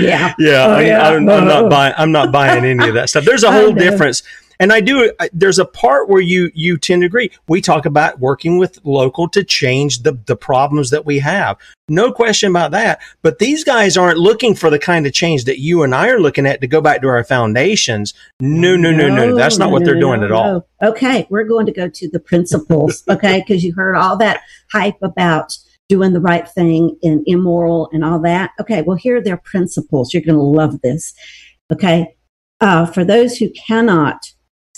[0.00, 0.34] yeah.
[0.38, 1.08] yeah, Oh, I, yeah.
[1.08, 1.94] I'm, I'm not buying.
[1.98, 3.24] I'm not buying any of that stuff.
[3.24, 4.22] There's a whole difference,
[4.60, 5.12] and I do.
[5.20, 7.30] I- There's a part where you you tend to agree.
[7.48, 11.56] We talk about working with local to change the the problems that we have.
[11.88, 13.00] No question about that.
[13.22, 16.20] But these guys aren't looking for the kind of change that you and I are
[16.20, 18.14] looking at to go back to our foundations.
[18.40, 19.36] No, no, no, no.
[19.36, 20.68] That's not no, what they're no, doing no, at all.
[20.82, 23.40] Okay, we're going to go to the principles, okay?
[23.40, 24.40] Because you heard all that
[24.72, 25.56] hype about
[25.88, 28.52] doing the right thing and immoral and all that.
[28.60, 30.14] Okay, well, here are their principles.
[30.14, 31.12] You're going to love this,
[31.70, 32.16] okay?
[32.60, 34.32] Uh, for those who cannot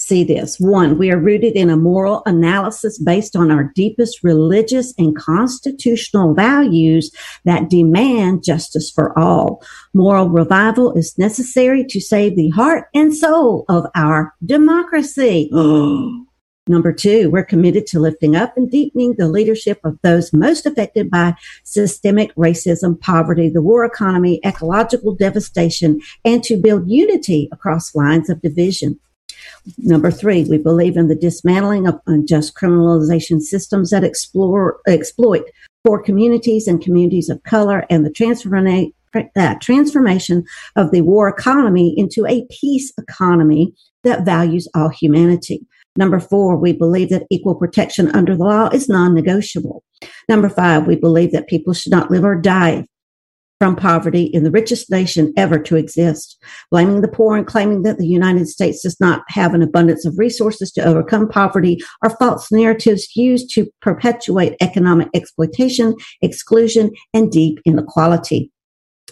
[0.05, 4.93] see this, one, we are rooted in a moral analysis based on our deepest religious
[4.99, 7.11] and constitutional values
[7.45, 9.63] that demand justice for all.
[9.95, 15.51] Moral revival is necessary to save the heart and soul of our democracy.
[16.67, 21.11] Number two, we're committed to lifting up and deepening the leadership of those most affected
[21.11, 28.31] by systemic racism, poverty, the war economy, ecological devastation, and to build unity across lines
[28.31, 28.99] of division.
[29.79, 35.45] Number three, we believe in the dismantling of unjust criminalization systems that explore, exploit
[35.85, 38.93] poor communities and communities of color and the transforma-
[39.37, 40.45] uh, transformation
[40.77, 45.67] of the war economy into a peace economy that values all humanity.
[45.97, 49.85] Number four, we believe that equal protection under the law is non-negotiable.
[50.29, 52.85] Number five, we believe that people should not live or die
[53.59, 56.43] from poverty in the richest nation ever to exist.
[56.71, 60.19] Blaming the poor and claiming that the United States does not have an abundance of
[60.19, 67.59] resources to overcome poverty are false narratives used to perpetuate economic exploitation, exclusion, and deep
[67.65, 68.51] inequality.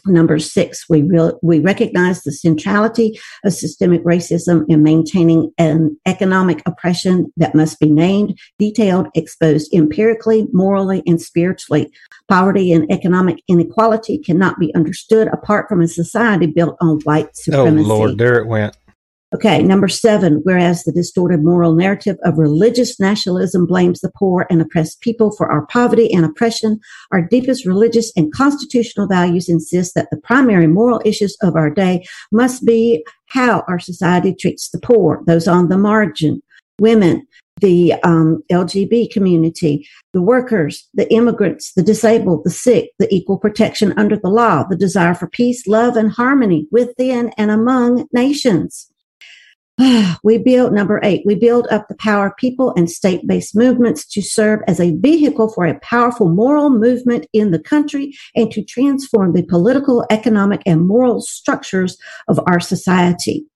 [0.04, 6.60] Number six, we real, we recognize the centrality of systemic racism in maintaining an economic
[6.66, 11.92] oppression that must be named, detailed, exposed empirically, morally, and spiritually.
[12.28, 17.52] Poverty and economic inequality cannot be understood apart from a society built on white supremacy.
[17.52, 17.88] Oh supremacy.
[17.88, 18.76] Lord, there it went.
[19.34, 24.60] Okay, number seven, whereas the distorted moral narrative of religious nationalism blames the poor and
[24.60, 26.78] oppressed people for our poverty and oppression,
[27.12, 32.04] our deepest religious and constitutional values insist that the primary moral issues of our day
[32.30, 36.42] must be how our society treats the poor, those on the margin,
[36.78, 37.26] women,
[37.62, 43.94] the um, LGB community, the workers, the immigrants, the disabled, the sick, the equal protection
[43.96, 48.91] under the law, the desire for peace, love, and harmony within and among nations.
[50.24, 54.20] we build number eight we build up the power of people and state-based movements to
[54.20, 59.32] serve as a vehicle for a powerful moral movement in the country and to transform
[59.32, 61.96] the political economic and moral structures
[62.28, 63.46] of our society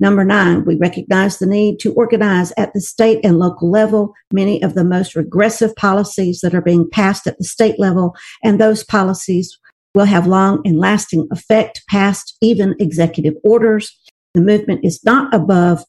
[0.00, 4.62] Number nine, we recognize the need to organize at the state and local level many
[4.62, 8.82] of the most regressive policies that are being passed at the state level, and those
[8.84, 9.56] policies
[9.94, 13.96] will have long and lasting effect past even executive orders.
[14.34, 15.84] The movement is not above,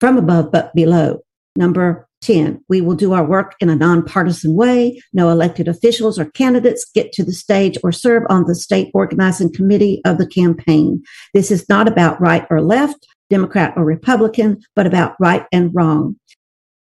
[0.00, 1.20] from above, but below.
[1.56, 5.00] Number 10, we will do our work in a nonpartisan way.
[5.12, 9.52] No elected officials or candidates get to the stage or serve on the state organizing
[9.52, 11.02] committee of the campaign.
[11.34, 16.16] This is not about right or left, Democrat or Republican, but about right and wrong.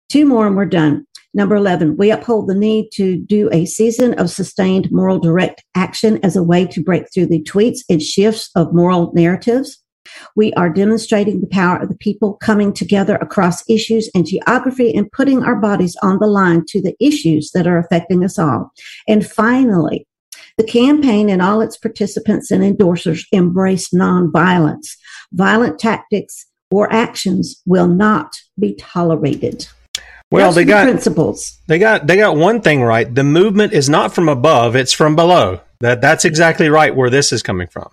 [0.09, 1.05] Two more and we're done.
[1.33, 6.19] Number 11, we uphold the need to do a season of sustained moral direct action
[6.23, 9.83] as a way to break through the tweets and shifts of moral narratives.
[10.35, 15.11] We are demonstrating the power of the people coming together across issues and geography and
[15.11, 18.71] putting our bodies on the line to the issues that are affecting us all.
[19.07, 20.07] And finally,
[20.57, 24.87] the campaign and all its participants and endorsers embrace nonviolence.
[25.31, 29.67] Violent tactics or actions will not be tolerated.
[30.31, 31.59] Well, Those they the got principles.
[31.67, 33.13] They got they got one thing right.
[33.13, 35.61] The movement is not from above; it's from below.
[35.79, 36.93] That that's exactly right.
[36.93, 37.89] Where this is coming from.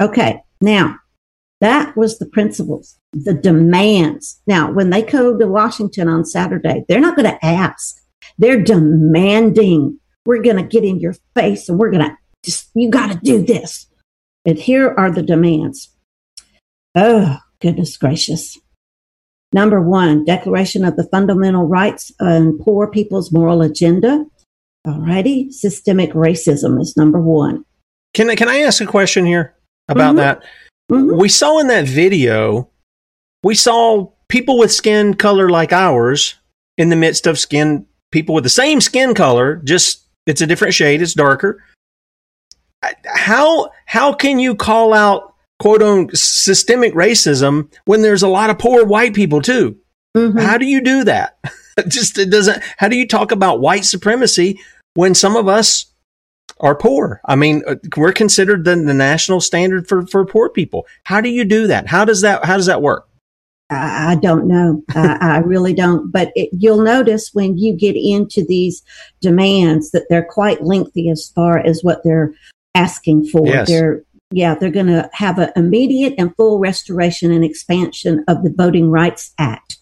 [0.00, 0.98] Okay, now
[1.66, 4.40] that was the principles, the demands.
[4.46, 7.96] Now, when they go to Washington on Saturday, they're not going to ask.
[8.38, 9.98] They're demanding.
[10.24, 13.18] We're going to get in your face and we're going to just, you got to
[13.18, 13.86] do this.
[14.44, 15.90] And here are the demands.
[16.94, 18.56] Oh, goodness gracious.
[19.52, 24.24] Number one, Declaration of the Fundamental Rights and Poor People's Moral Agenda.
[24.86, 27.64] Alrighty, systemic racism is number one.
[28.14, 29.56] Can I, can I ask a question here
[29.88, 30.18] about Mhm.
[30.18, 30.44] that?
[30.90, 31.18] Mm-hmm.
[31.18, 32.70] We saw in that video,
[33.42, 36.36] we saw people with skin color like ours
[36.78, 40.74] in the midst of skin people with the same skin color, just it's a different
[40.74, 41.62] shade, it's darker.
[43.06, 48.58] How how can you call out quote unquote systemic racism when there's a lot of
[48.58, 49.76] poor white people too?
[50.16, 50.38] Mm-hmm.
[50.38, 51.38] How do you do that?
[51.88, 52.62] just it doesn't.
[52.76, 54.60] How do you talk about white supremacy
[54.94, 55.86] when some of us
[56.60, 57.20] are poor?
[57.26, 60.86] I mean, uh, we're considered the, the national standard for for poor people.
[61.04, 61.86] How do you do that?
[61.86, 63.08] How does that How does that work?
[63.70, 64.82] I, I don't know.
[64.94, 66.10] I, I really don't.
[66.10, 68.82] But it, you'll notice when you get into these
[69.20, 72.32] demands that they're quite lengthy as far as what they're
[72.74, 73.46] asking for.
[73.46, 73.68] Yes.
[73.68, 78.52] They're yeah, they're going to have an immediate and full restoration and expansion of the
[78.54, 79.78] Voting Rights Act.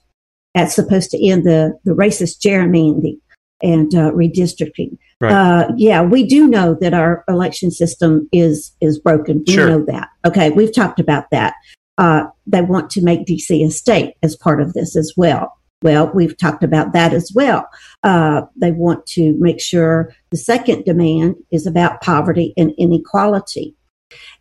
[0.55, 3.21] That's supposed to end the the racist gerrymandering
[3.63, 4.99] and uh, redistricting.
[5.21, 5.33] Right.
[5.33, 9.43] Uh, yeah, we do know that our election system is is broken.
[9.47, 9.69] We Sure.
[9.69, 10.09] know that.
[10.27, 11.55] Okay, we've talked about that.
[11.99, 15.53] Uh, they want to make DC a state as part of this as well.
[15.83, 17.69] Well, we've talked about that as well.
[18.03, 23.77] Uh, they want to make sure the second demand is about poverty and inequality.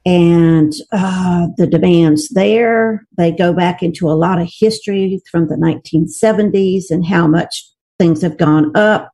[0.05, 5.55] And uh, the demands there, they go back into a lot of history from the
[5.55, 7.69] 1970s and how much
[7.99, 9.11] things have gone up.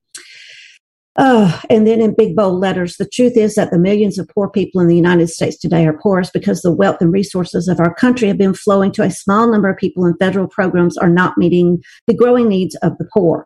[1.15, 4.49] Uh, and then in big bold letters, the truth is that the millions of poor
[4.49, 7.93] people in the United States today are poorest because the wealth and resources of our
[7.93, 11.37] country have been flowing to a small number of people, and federal programs are not
[11.37, 13.45] meeting the growing needs of the poor.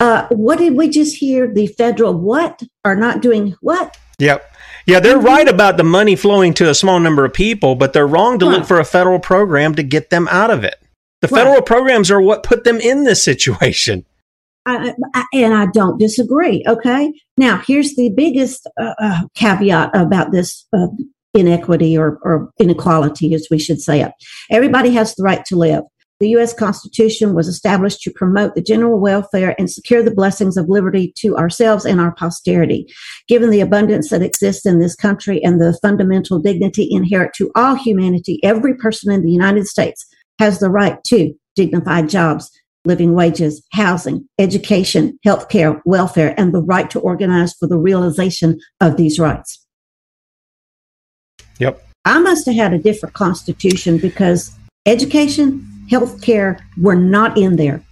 [0.00, 1.52] Uh, what did we just hear?
[1.52, 3.96] The federal what are not doing what?
[4.18, 4.50] Yep.
[4.86, 5.26] Yeah, they're Mm-hmm.
[5.26, 8.46] right about the money flowing to a small number of people, but they're wrong to
[8.46, 10.76] look for a federal program to get them out of it.
[11.20, 14.04] The federal programs are what put them in this situation.
[14.66, 16.64] I, I, and I don't disagree.
[16.68, 17.12] Okay.
[17.36, 20.86] Now, here's the biggest uh, uh, caveat about this uh,
[21.34, 24.12] inequity or, or inequality, as we should say it.
[24.50, 25.82] Everybody has the right to live.
[26.20, 26.54] The U.S.
[26.54, 31.36] Constitution was established to promote the general welfare and secure the blessings of liberty to
[31.36, 32.86] ourselves and our posterity.
[33.26, 37.74] Given the abundance that exists in this country and the fundamental dignity inherent to all
[37.74, 40.06] humanity, every person in the United States
[40.38, 42.50] has the right to dignified jobs,
[42.84, 48.96] living wages, housing, education, healthcare, welfare, and the right to organize for the realization of
[48.96, 49.64] these rights.
[51.58, 51.86] Yep.
[52.04, 54.52] I must have had a different constitution because
[54.86, 57.82] education, healthcare were not in there.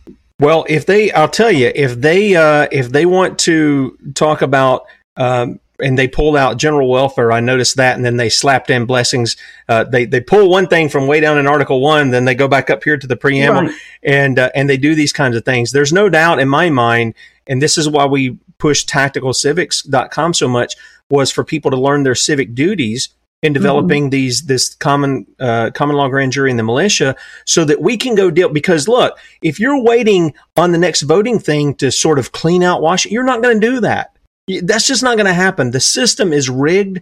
[0.40, 4.86] Well, if they, I'll tell you, if they, uh, if they want to talk about,
[5.16, 8.86] um, and they pulled out general welfare, I noticed that, and then they slapped in
[8.86, 9.36] blessings.
[9.68, 12.48] Uh, they they pull one thing from way down in Article One, then they go
[12.48, 13.74] back up here to the preamble, Right.
[14.02, 15.72] and uh, and they do these kinds of things.
[15.72, 17.14] There's no doubt in my mind,
[17.46, 20.74] and this is why we push tacticalcivics.com so much
[21.08, 23.08] was for people to learn their civic duties
[23.42, 27.16] in developing these this common uh, common law grand jury and the militia
[27.46, 31.38] so that we can go deal because look if you're waiting on the next voting
[31.38, 34.14] thing to sort of clean out Washington you're not going to do that
[34.62, 37.00] that's just not going to happen the system is rigged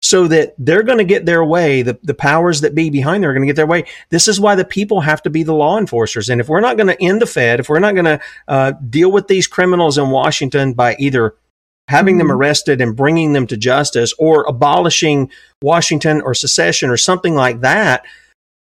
[0.00, 3.30] so that they're going to get their way the, the powers that be behind there
[3.30, 5.54] are going to get their way this is why the people have to be the
[5.54, 8.04] law enforcers and if we're not going to end the fed if we're not going
[8.04, 11.34] to uh, deal with these criminals in washington by either
[11.88, 15.30] having them arrested and bringing them to justice or abolishing
[15.62, 18.04] Washington or secession or something like that.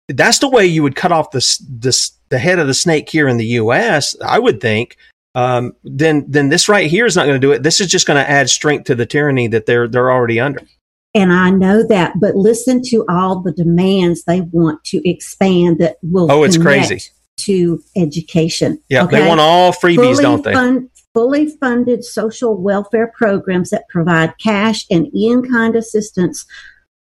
[0.07, 1.39] That's the way you would cut off the,
[1.79, 4.97] the, the head of the snake here in the U.S., I would think.
[5.35, 7.61] Um, then, then this right here is not going to do it.
[7.61, 10.61] This is just going to add strength to the tyranny that they're, they're already under.
[11.13, 15.97] And I know that, but listen to all the demands they want to expand that
[16.01, 17.01] will Oh, it's crazy.
[17.37, 18.81] to education.
[18.89, 20.53] Yeah, they want all freebies, Fully don't they?
[20.53, 26.45] fund- fully funded social welfare programs that provide cash and in-kind assistance.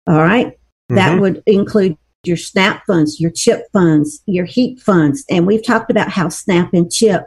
[0.06, 0.54] All right?
[0.90, 1.22] That Mhm.
[1.22, 5.26] would include your SNAP funds, your CHIP funds, your HEAP funds.
[5.30, 7.26] And we've talked about how SNAP and CHIP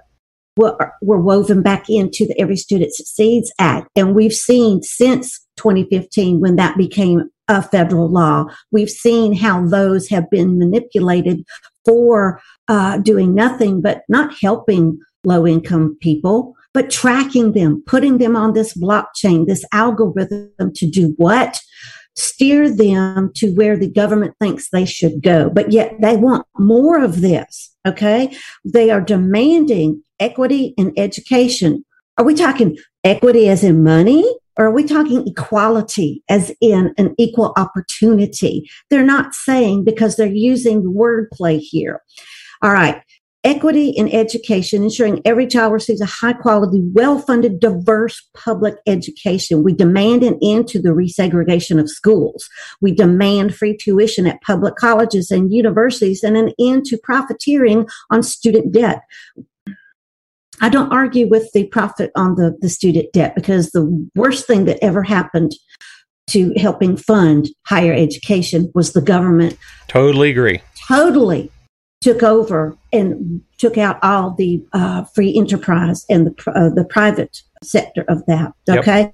[0.57, 3.89] were, were woven back into the Every Student Succeeds Act.
[3.95, 10.09] And we've seen since 2015 when that became a federal law, we've seen how those
[10.09, 11.45] have been manipulated
[11.85, 18.37] for uh, doing nothing but not helping low income people, but tracking them, putting them
[18.37, 21.59] on this blockchain, this algorithm to do what?
[22.17, 25.51] Steer them to where the government thinks they should go.
[25.51, 27.75] But yet they want more of this.
[27.87, 28.35] Okay.
[28.65, 31.85] They are demanding equity in education.
[32.19, 34.25] Are we talking equity as in money?
[34.59, 38.67] Or are we talking equality as in an equal opportunity?
[38.89, 42.01] They're not saying because they're using wordplay here.
[42.63, 43.03] All right.
[43.45, 49.63] equity in education, ensuring every child receives a high quality, well funded, diverse public education.
[49.63, 52.49] We demand an end to the resegregation of schools.
[52.81, 58.25] We demand free tuition at public colleges and universities and an end to profiteering on
[58.25, 59.03] student debt.
[60.61, 64.65] I don't argue with the profit on the, the student debt because the worst thing
[64.65, 65.53] that ever happened
[66.29, 69.57] to helping fund higher education was the government
[69.89, 70.61] Totally agree.
[70.89, 71.51] totally
[72.01, 77.43] took over and took out all the uh, free enterprise and the uh, the private
[77.65, 78.53] sector of that.
[78.69, 78.79] Yep.
[78.79, 79.13] Okay,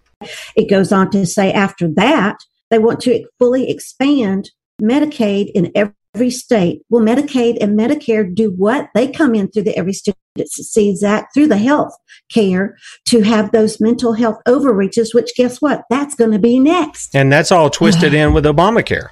[0.57, 2.37] it goes on to say after that
[2.71, 5.95] they want to fully expand Medicaid in every
[6.31, 6.83] state.
[6.91, 8.89] Well, Medicaid and Medicare do what?
[8.95, 11.95] They come in through the Every Student that Succeeds Act through the health
[12.31, 15.15] care to have those mental health overreaches.
[15.15, 15.85] Which guess what?
[15.91, 17.15] That's going to be next.
[17.15, 19.09] And that's all twisted in with Obamacare.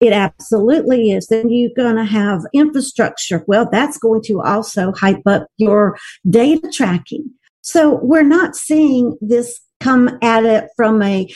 [0.00, 1.26] It absolutely is.
[1.26, 3.44] Then you're going to have infrastructure.
[3.48, 5.98] Well, that's going to also hype up your
[6.28, 7.30] data tracking.
[7.62, 11.28] So we're not seeing this come at it from a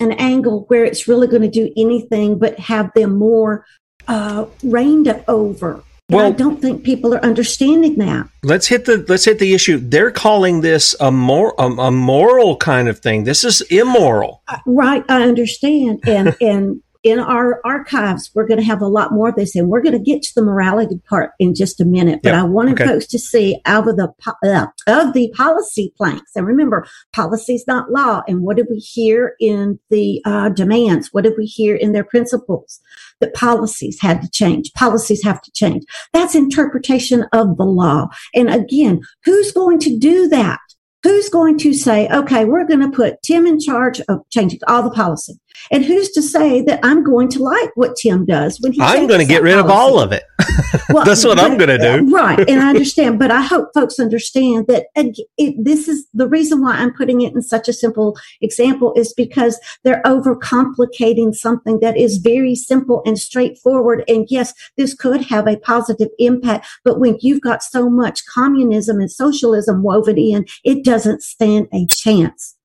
[0.00, 3.64] an angle where it's really going to do anything but have them more
[4.08, 5.82] uh, reigned over.
[6.08, 8.28] And I don't think people are understanding that.
[8.42, 9.78] Let's hit the let's hit the issue.
[9.78, 13.24] They're calling this a more a, a moral kind of thing.
[13.24, 14.42] This is immoral.
[14.66, 16.00] Right, I understand.
[16.08, 19.68] And and in our archives, we're going to have a lot more of this, and
[19.68, 22.20] we're going to get to the morality part in just a minute.
[22.22, 22.86] But I wanted okay.
[22.86, 27.64] folks to see out of the uh, of the policy planks, and remember, policy is
[27.66, 28.22] not law.
[28.28, 31.08] And what did we hear in the uh, demands?
[31.12, 32.80] What did we hear in their principles?
[33.20, 34.72] That policies had to change.
[34.72, 35.84] Policies have to change.
[36.14, 38.08] That's interpretation of the law.
[38.34, 40.58] And again, who's going to do that?
[41.02, 44.82] Who's going to say, okay, we're going to put Tim in charge of changing all
[44.82, 45.38] the policy?
[45.70, 49.06] And who's to say that I'm going to like what Tim does when he I'm
[49.06, 50.24] going to get rid of all of it.
[50.88, 52.06] Well, That's what I'm going to do.
[52.06, 52.48] Uh, right.
[52.48, 56.62] And I understand, but I hope folks understand that ag- it, this is the reason
[56.62, 61.96] why I'm putting it in such a simple example is because they're overcomplicating something that
[61.96, 64.04] is very simple and straightforward.
[64.08, 69.00] And yes, this could have a positive impact, but when you've got so much communism
[69.00, 72.56] and socialism woven in, it doesn't stand a chance.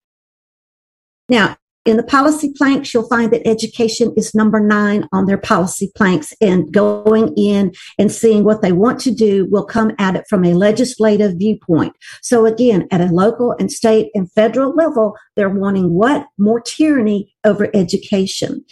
[1.30, 5.92] Now, in the policy planks, you'll find that education is number nine on their policy
[5.96, 10.26] planks and going in and seeing what they want to do will come at it
[10.28, 11.96] from a legislative viewpoint.
[12.22, 16.26] So again, at a local and state and federal level, they're wanting what?
[16.40, 18.66] More tyranny over education.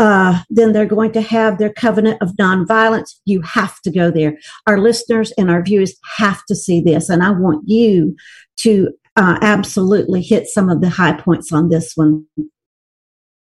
[0.00, 3.16] Uh, then they're going to have their covenant of nonviolence.
[3.26, 4.38] You have to go there.
[4.66, 7.10] Our listeners and our viewers have to see this.
[7.10, 8.16] And I want you
[8.60, 8.88] to
[9.20, 12.26] uh, absolutely hit some of the high points on this one.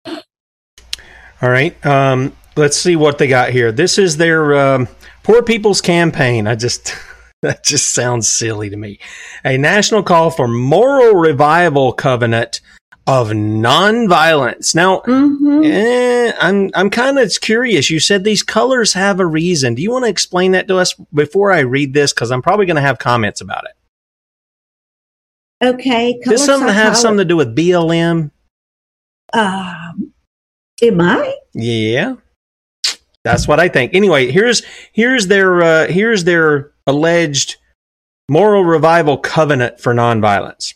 [0.04, 1.74] All right.
[1.86, 3.70] Um, let's see what they got here.
[3.70, 4.88] This is their um,
[5.22, 6.48] Poor People's Campaign.
[6.48, 6.96] I just
[7.42, 8.98] that just sounds silly to me.
[9.44, 12.60] A national call for moral revival covenant
[13.06, 14.74] of nonviolence.
[14.74, 15.00] Now,
[15.64, 17.88] eh, I'm I'm kind of curious.
[17.88, 19.76] You said these colors have a reason.
[19.76, 22.12] Do you want to explain that to us before I read this?
[22.12, 23.76] Because I'm probably going to have comments about it.
[25.62, 26.18] Okay.
[26.24, 28.30] Does something have something to do with BLM?
[29.32, 30.12] Um,
[30.80, 31.36] it might.
[31.54, 32.16] Yeah.
[33.24, 33.94] That's what I think.
[33.94, 37.56] Anyway, here's here's their uh, here's their alleged
[38.28, 40.74] moral revival covenant for nonviolence.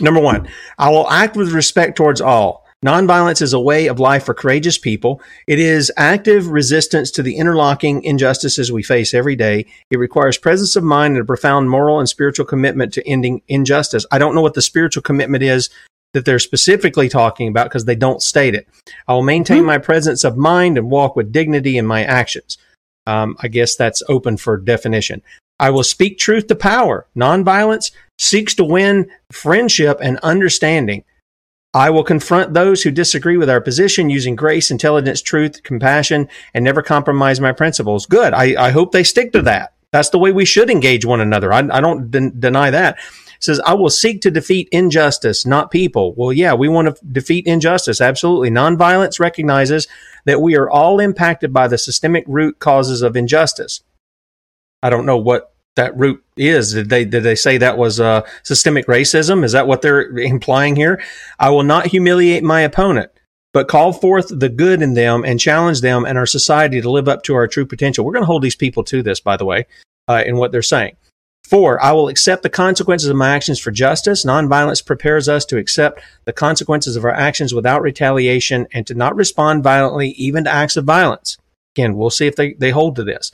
[0.00, 0.48] Number one,
[0.78, 2.65] I will act with respect towards all.
[2.86, 5.20] Nonviolence is a way of life for courageous people.
[5.48, 9.66] It is active resistance to the interlocking injustices we face every day.
[9.90, 14.06] It requires presence of mind and a profound moral and spiritual commitment to ending injustice.
[14.12, 15.68] I don't know what the spiritual commitment is
[16.12, 18.68] that they're specifically talking about because they don't state it.
[19.08, 22.56] I will maintain my presence of mind and walk with dignity in my actions.
[23.04, 25.22] Um, I guess that's open for definition.
[25.58, 27.08] I will speak truth to power.
[27.16, 31.02] Nonviolence seeks to win friendship and understanding.
[31.76, 36.64] I will confront those who disagree with our position using grace, intelligence, truth, compassion, and
[36.64, 38.06] never compromise my principles.
[38.06, 38.32] Good.
[38.32, 39.74] I, I hope they stick to that.
[39.92, 41.52] That's the way we should engage one another.
[41.52, 42.96] I, I don't den- deny that.
[42.96, 46.14] It says, I will seek to defeat injustice, not people.
[46.14, 48.00] Well, yeah, we want to defeat injustice.
[48.00, 48.48] Absolutely.
[48.48, 49.86] Nonviolence recognizes
[50.24, 53.82] that we are all impacted by the systemic root causes of injustice.
[54.82, 56.72] I don't know what that root is.
[56.72, 59.44] Did they did they say that was uh, systemic racism?
[59.44, 61.02] Is that what they're implying here?
[61.38, 63.10] I will not humiliate my opponent,
[63.52, 67.08] but call forth the good in them and challenge them and our society to live
[67.08, 68.04] up to our true potential.
[68.04, 69.66] We're going to hold these people to this, by the way,
[70.08, 70.96] uh, in what they're saying.
[71.48, 74.24] Four, I will accept the consequences of my actions for justice.
[74.24, 79.14] Nonviolence prepares us to accept the consequences of our actions without retaliation and to not
[79.14, 81.38] respond violently, even to acts of violence.
[81.76, 83.30] Again, we'll see if they, they hold to this.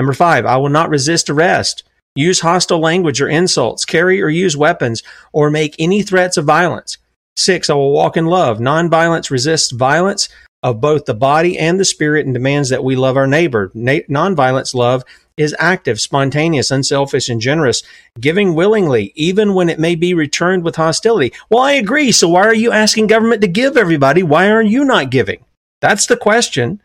[0.00, 1.84] Number five, I will not resist arrest,
[2.14, 5.02] use hostile language or insults, carry or use weapons,
[5.34, 6.96] or make any threats of violence.
[7.36, 8.60] Six, I will walk in love.
[8.60, 10.30] Nonviolence resists violence
[10.62, 13.70] of both the body and the spirit and demands that we love our neighbor.
[13.74, 15.04] Na- nonviolence love
[15.36, 17.82] is active, spontaneous, unselfish, and generous,
[18.18, 21.30] giving willingly, even when it may be returned with hostility.
[21.50, 22.10] Well, I agree.
[22.10, 24.22] So why are you asking government to give everybody?
[24.22, 25.44] Why are you not giving?
[25.82, 26.80] That's the question.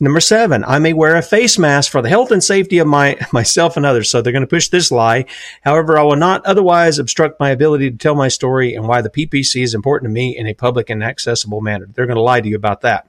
[0.00, 3.18] Number seven, I may wear a face mask for the health and safety of my
[3.32, 4.10] myself and others.
[4.10, 5.26] So they're going to push this lie.
[5.62, 9.10] However, I will not otherwise obstruct my ability to tell my story and why the
[9.10, 11.86] PPC is important to me in a public and accessible manner.
[11.92, 13.06] They're going to lie to you about that.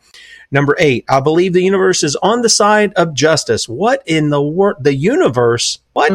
[0.51, 3.67] Number eight, I believe the universe is on the side of justice.
[3.67, 4.77] What in the world?
[4.81, 5.79] The universe?
[5.93, 6.11] What?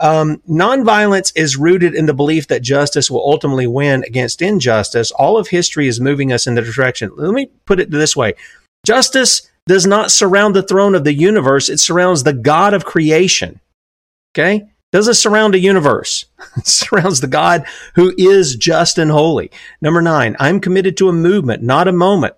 [0.00, 5.12] Um, nonviolence is rooted in the belief that justice will ultimately win against injustice.
[5.12, 7.12] All of history is moving us in the direction.
[7.16, 8.34] Let me put it this way
[8.84, 13.60] justice does not surround the throne of the universe, it surrounds the God of creation.
[14.32, 14.68] Okay?
[14.92, 16.26] Doesn't surround a universe.
[16.56, 19.50] It surrounds the God who is just and holy.
[19.80, 22.34] Number nine, I'm committed to a movement, not a moment.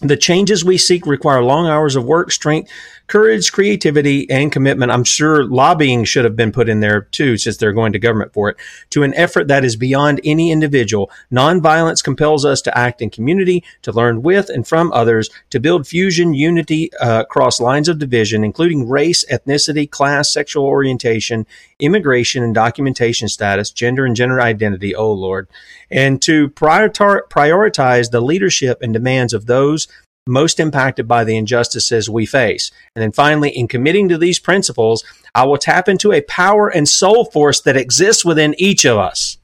[0.00, 2.70] The changes we seek require long hours of work, strength,
[3.08, 4.92] courage, creativity, and commitment.
[4.92, 8.32] I'm sure lobbying should have been put in there too, since they're going to government
[8.32, 8.56] for it,
[8.90, 11.10] to an effort that is beyond any individual.
[11.32, 15.86] Nonviolence compels us to act in community, to learn with and from others, to build
[15.86, 21.46] fusion, unity uh, across lines of division, including race, ethnicity, class, sexual orientation,
[21.80, 24.94] immigration and documentation status, gender and gender identity.
[24.94, 25.48] Oh Lord.
[25.90, 29.88] And to prioritize the leadership and demands of those
[30.28, 32.70] most impacted by the injustices we face.
[32.94, 35.02] And then finally, in committing to these principles,
[35.34, 39.38] I will tap into a power and soul force that exists within each of us.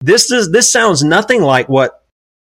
[0.00, 2.04] This is this sounds nothing like what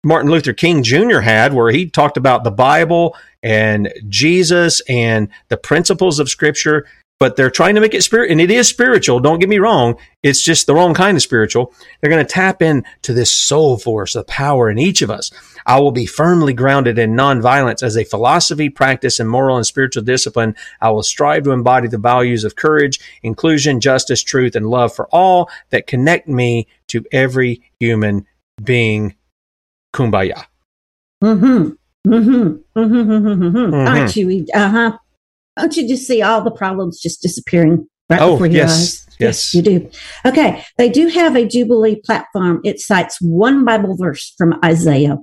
[0.03, 1.19] Martin Luther King Jr.
[1.19, 6.87] had, where he talked about the Bible and Jesus and the principles of Scripture
[7.21, 9.95] but they're trying to make it spirit and it is spiritual don't get me wrong
[10.23, 11.71] it's just the wrong kind of spiritual
[12.01, 15.29] they're going to tap into this soul force the power in each of us
[15.65, 20.03] i will be firmly grounded in nonviolence as a philosophy practice and moral and spiritual
[20.03, 24.93] discipline i will strive to embody the values of courage inclusion justice truth and love
[24.93, 28.25] for all that connect me to every human
[28.63, 29.15] being
[29.93, 30.45] kumbaya
[31.23, 31.69] mm-hmm
[32.07, 33.73] mm-hmm mm-hmm, mm-hmm.
[33.73, 34.97] aren't you uh-huh
[35.57, 39.01] don't you just see all the problems just disappearing right oh, before your yes, eyes?
[39.19, 39.89] Yes, you do.
[40.25, 42.59] Okay, they do have a Jubilee platform.
[42.63, 45.17] It cites one Bible verse from Isaiah.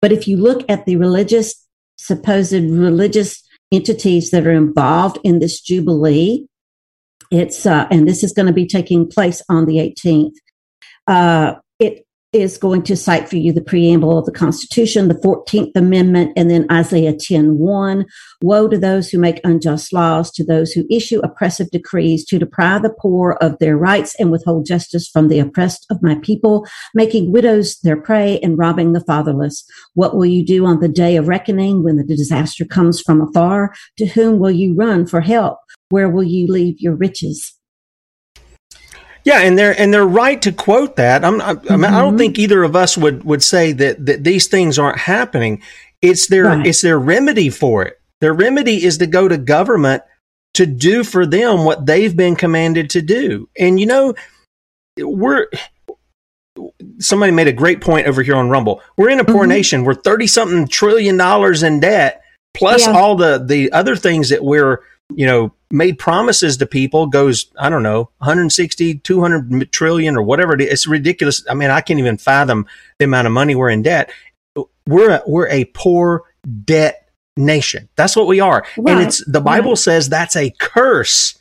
[0.00, 1.66] But if you look at the religious,
[1.96, 3.42] supposed religious
[3.72, 6.46] entities that are involved in this Jubilee,
[7.30, 10.34] it's, uh, and this is going to be taking place on the 18th.
[11.06, 12.05] Uh, it
[12.40, 16.50] is going to cite for you the preamble of the Constitution, the 14th Amendment, and
[16.50, 18.06] then Isaiah 10 1.
[18.42, 22.82] Woe to those who make unjust laws, to those who issue oppressive decrees, to deprive
[22.82, 27.32] the poor of their rights and withhold justice from the oppressed of my people, making
[27.32, 29.64] widows their prey and robbing the fatherless.
[29.94, 33.74] What will you do on the day of reckoning when the disaster comes from afar?
[33.98, 35.58] To whom will you run for help?
[35.88, 37.55] Where will you leave your riches?
[39.26, 41.24] Yeah, and they're and they're right to quote that.
[41.24, 41.72] I'm, I, mm-hmm.
[41.72, 44.78] I, mean, I don't think either of us would would say that that these things
[44.78, 45.62] aren't happening.
[46.00, 46.64] It's their right.
[46.64, 48.00] it's their remedy for it.
[48.20, 50.04] Their remedy is to go to government
[50.54, 53.48] to do for them what they've been commanded to do.
[53.58, 54.14] And you know,
[54.96, 55.48] we're
[57.00, 58.80] somebody made a great point over here on Rumble.
[58.96, 59.48] We're in a poor mm-hmm.
[59.48, 59.84] nation.
[59.84, 62.22] We're 30 something trillion dollars in debt
[62.54, 62.92] plus yeah.
[62.92, 67.68] all the the other things that we're you know, made promises to people goes, I
[67.68, 70.72] don't know, 160, 200 trillion or whatever it is.
[70.72, 71.44] It's ridiculous.
[71.48, 72.66] I mean, I can't even fathom
[72.98, 74.10] the amount of money we're in debt.
[74.86, 76.24] We're a, we're a poor
[76.64, 77.88] debt nation.
[77.96, 78.64] That's what we are.
[78.76, 78.92] Right.
[78.92, 79.78] And it's the Bible right.
[79.78, 81.38] says that's a curse.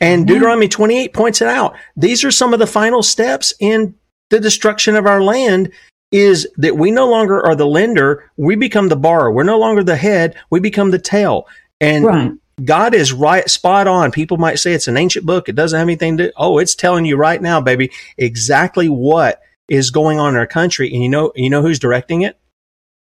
[0.00, 0.34] And mm-hmm.
[0.34, 1.76] Deuteronomy 28 points it out.
[1.96, 3.94] These are some of the final steps in
[4.30, 5.70] the destruction of our land
[6.10, 8.30] is that we no longer are the lender.
[8.36, 9.30] We become the borrower.
[9.30, 10.36] We're no longer the head.
[10.50, 11.46] We become the tail.
[11.80, 12.32] And right.
[12.64, 14.12] God is right, spot on.
[14.12, 15.48] People might say it's an ancient book.
[15.48, 19.90] It doesn't have anything to, oh, it's telling you right now, baby, exactly what is
[19.90, 20.92] going on in our country.
[20.92, 22.38] And you know, you know who's directing it?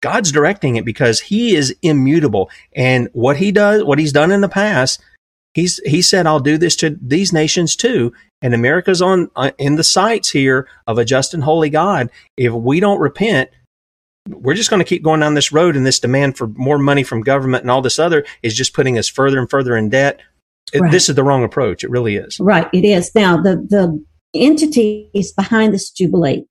[0.02, 2.50] God's directing it because he is immutable.
[2.74, 5.00] And what he does, what he's done in the past,
[5.54, 8.12] he's, he said, I'll do this to these nations too.
[8.42, 12.10] And America's on, uh, in the sights here of a just and holy God.
[12.36, 13.50] If we don't repent,
[14.34, 17.02] we're just going to keep going down this road and this demand for more money
[17.02, 20.20] from government and all this other is just putting us further and further in debt.
[20.74, 20.90] Right.
[20.90, 21.82] This is the wrong approach.
[21.82, 22.38] It really is.
[22.38, 22.68] Right.
[22.72, 23.12] It is.
[23.14, 24.04] Now, the, the
[24.34, 26.44] entities behind this Jubilee,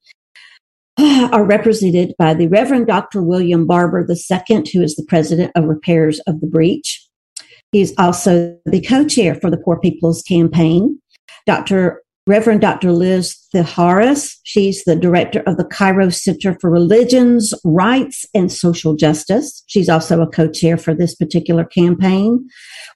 [1.32, 3.22] are represented by the Reverend Dr.
[3.22, 7.06] William Barber II, who is the president of Repairs of the Breach.
[7.72, 11.00] He's also the co chair for the Poor People's Campaign.
[11.46, 12.02] Dr.
[12.30, 12.92] Reverend Dr.
[12.92, 19.64] Liz Theoharis, she's the director of the Kairos Center for Religions, Rights, and Social Justice.
[19.66, 22.48] She's also a co chair for this particular campaign.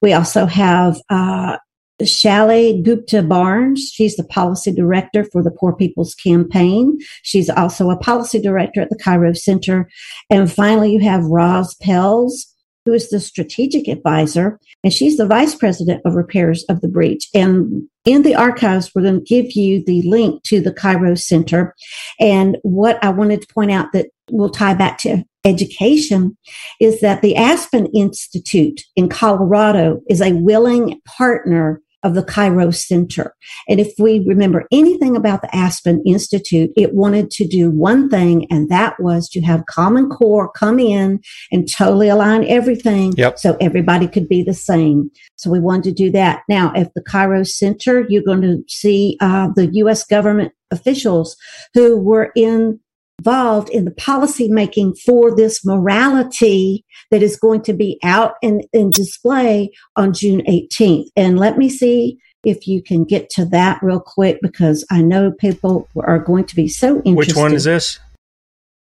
[0.04, 1.58] We also have uh,
[2.04, 3.90] Shailly Gupta Barnes.
[3.92, 7.00] She's the policy director for the Poor People's Campaign.
[7.24, 9.90] She's also a policy director at the Kairos Center.
[10.30, 12.53] And finally, you have Roz Pelles,
[12.86, 17.30] who is the strategic advisor, and she's the vice president of repairs of the breach.
[17.34, 21.76] And in the archives, we're going to give you the link to the Kairos Center.
[22.20, 26.38] And what I wanted to point out that will tie back to education
[26.80, 33.36] is that the Aspen Institute in Colorado is a willing partner of the Kairos Center.
[33.68, 38.46] And if we remember anything about the Aspen Institute, it wanted to do one thing,
[38.52, 43.40] and that was to have Common Core come in and totally align everything Yep.
[43.40, 45.10] so everybody could be the same.
[45.36, 46.44] So we wanted to do that.
[46.50, 50.04] Now, at the Kairos Center, you're going to see uh, the U.S.
[50.06, 51.38] government officials
[51.74, 52.80] who were in
[53.24, 58.62] involved in the policy making for this morality that is going to be out in,
[58.74, 61.08] in display on June 18th.
[61.16, 65.32] And let me see if you can get to that real quick because I know
[65.32, 67.16] people are going to be so interested.
[67.16, 68.00] Which one is this?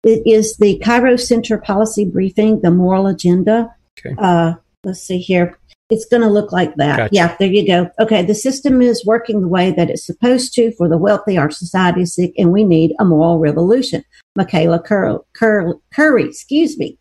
[0.03, 3.75] It is the Kairos Center Policy Briefing, the Moral Agenda.
[3.99, 4.15] Okay.
[4.17, 4.53] Uh,
[4.85, 5.58] let's see here.
[5.89, 6.97] It's going to look like that.
[6.97, 7.09] Gotcha.
[7.15, 7.89] Yeah, there you go.
[7.99, 11.37] Okay, the system is working the way that it's supposed to for the wealthy.
[11.37, 14.03] Our society is sick, and we need a moral revolution.
[14.35, 16.97] Michaela Cur- Cur- Curry, excuse me.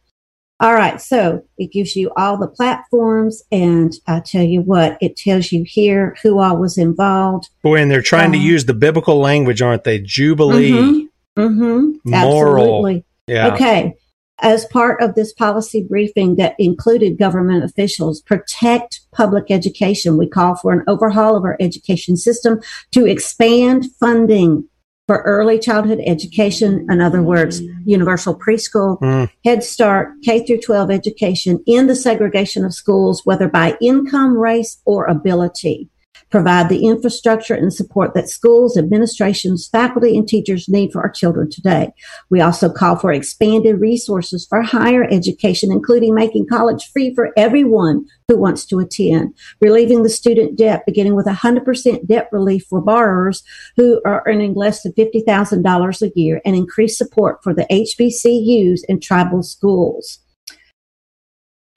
[0.61, 5.16] All right, so it gives you all the platforms, and I tell you what, it
[5.16, 7.49] tells you here who all was involved.
[7.62, 10.01] Boy, and they're trying to Um, use the biblical language, aren't they?
[10.01, 11.09] Jubilee,
[11.39, 11.91] Mm-hmm.
[12.07, 12.57] moral.
[12.86, 13.05] Absolutely.
[13.28, 13.55] Yeah.
[13.55, 13.95] Okay.
[14.41, 20.16] As part of this policy briefing that included government officials, protect public education.
[20.16, 22.61] We call for an overhaul of our education system
[22.93, 24.68] to expand funding
[25.09, 26.86] for early childhood education.
[26.89, 29.30] In other words, universal preschool, Mm.
[29.45, 34.80] Head Start, K through 12 education in the segregation of schools, whether by income, race,
[34.84, 35.89] or ability.
[36.31, 41.51] Provide the infrastructure and support that schools, administrations, faculty, and teachers need for our children
[41.51, 41.93] today.
[42.29, 48.07] We also call for expanded resources for higher education, including making college free for everyone
[48.29, 53.43] who wants to attend, relieving the student debt, beginning with 100% debt relief for borrowers
[53.76, 59.03] who are earning less than $50,000 a year, and increased support for the HBCUs and
[59.03, 60.20] tribal schools.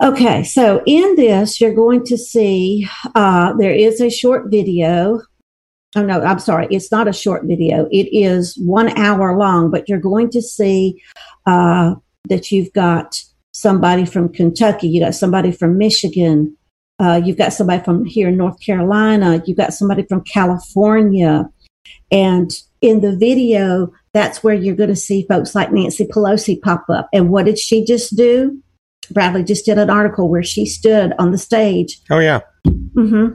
[0.02, 5.22] Okay, so in this, you're going to see uh, there is a short video.
[5.96, 6.68] Oh, no, I'm sorry.
[6.72, 7.88] It's not a short video.
[7.92, 11.00] It is one hour long, but you're going to see
[11.46, 11.94] uh,
[12.30, 13.22] that you've got
[13.52, 16.58] somebody from Kentucky, you got somebody from Michigan,
[17.00, 21.48] uh, you've got somebody from here in North Carolina, you've got somebody from California.
[22.12, 22.50] And
[22.82, 27.08] in the video, that's where you're going to see folks like Nancy Pelosi pop up.
[27.14, 28.64] And what did she just do?
[29.12, 32.02] Bradley just did an article where she stood on the stage.
[32.10, 33.28] Oh yeah, hmm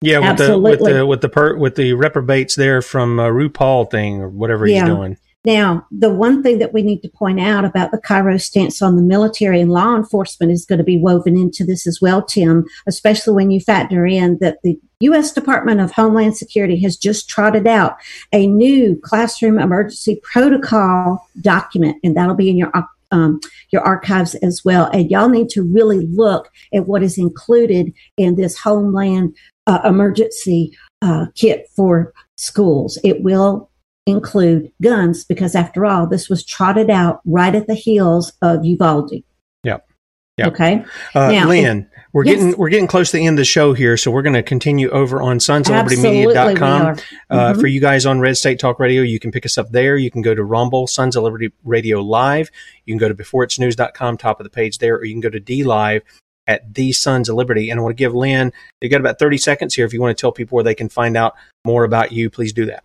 [0.00, 0.18] yeah.
[0.18, 0.76] With Absolutely.
[0.76, 4.28] the with the with the per, with the reprobates there from uh, RuPaul thing or
[4.28, 5.16] whatever he's doing.
[5.44, 8.96] Now, the one thing that we need to point out about the Kairos stance on
[8.96, 12.64] the military and law enforcement is going to be woven into this as well, Tim,
[12.86, 15.32] especially when you factor in that the U.S.
[15.32, 17.96] Department of Homeland Security has just trotted out
[18.32, 22.74] a new classroom emergency protocol document, and that'll be in your
[23.14, 23.40] um,
[23.70, 24.86] your archives as well.
[24.92, 29.36] And y'all need to really look at what is included in this Homeland
[29.66, 32.98] uh, emergency uh, kit for schools.
[33.04, 33.70] It will
[34.06, 39.22] include guns because, after all, this was trotted out right at the heels of Uvalde.
[39.62, 39.86] Yep.
[40.36, 40.48] Yep.
[40.48, 40.84] Okay.
[41.14, 42.36] Uh, Now, Lynne, we're Yes.
[42.36, 44.42] getting we're getting close to the end of the show here, so we're going to
[44.42, 46.02] continue over on Absolutely we
[46.32, 46.82] sonsoflibertymedia.com.
[46.86, 46.96] are.
[47.28, 47.60] Uh, Mhm.
[47.60, 49.96] For you guys on Red State Talk Radio, you can pick us up there.
[49.98, 52.50] You can go to Rumble, Sons of Liberty Radio Live.
[52.86, 55.40] You can go to beforeitsnews.com, top of the page there, or you can go to
[55.40, 56.00] DLive
[56.46, 57.68] at the Sons of Liberty.
[57.70, 59.84] And I want to give Lynne, you got about 30 seconds here.
[59.84, 61.34] If you want to tell people where they can find out
[61.66, 62.84] more about you, please do that.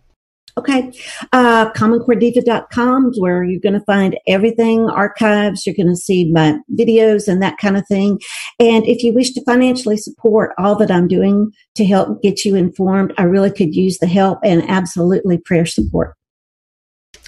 [0.60, 0.91] Okay.
[1.32, 5.66] Uh, CommonCoreDiva.com is where you're going to find everything, archives.
[5.66, 8.20] You're going to see my videos and that kind of thing.
[8.60, 12.55] And if you wish to financially support all that I'm doing to help get you
[12.55, 16.16] informed, I really could use the help and absolutely prayer support.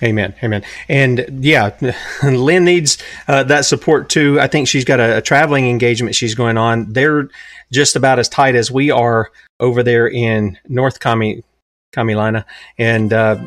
[0.03, 0.33] Amen.
[0.43, 0.63] Amen.
[0.89, 1.77] And yeah,
[2.23, 2.97] Lynne needs
[3.29, 4.41] uh, that support too.
[4.41, 6.91] I think she's got a, a traveling engagement she's going on.
[6.91, 7.29] They're
[7.71, 11.43] just about as tight as we are over there in North County,
[11.91, 12.45] Kamilana,
[12.77, 13.37] and uh,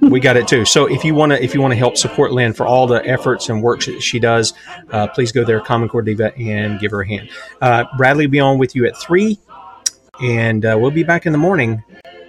[0.00, 0.64] we got it too.
[0.64, 3.04] So if you want to, if you want to help support Lynne for all the
[3.06, 4.52] efforts and work that she does,
[4.90, 7.30] uh, please go there, Common Core Diva, and give her a hand.
[7.60, 9.38] Uh, Bradley will be on with you at three,
[10.22, 11.82] and uh, we'll be back in the morning.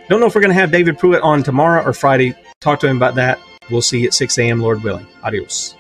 [0.08, 2.36] Don't know if we're going to have David Pruitt on tomorrow or Friday.
[2.62, 3.40] Talk to him about that.
[3.70, 5.08] We'll see you at 6 a.m., Lord willing.
[5.24, 5.76] Adios.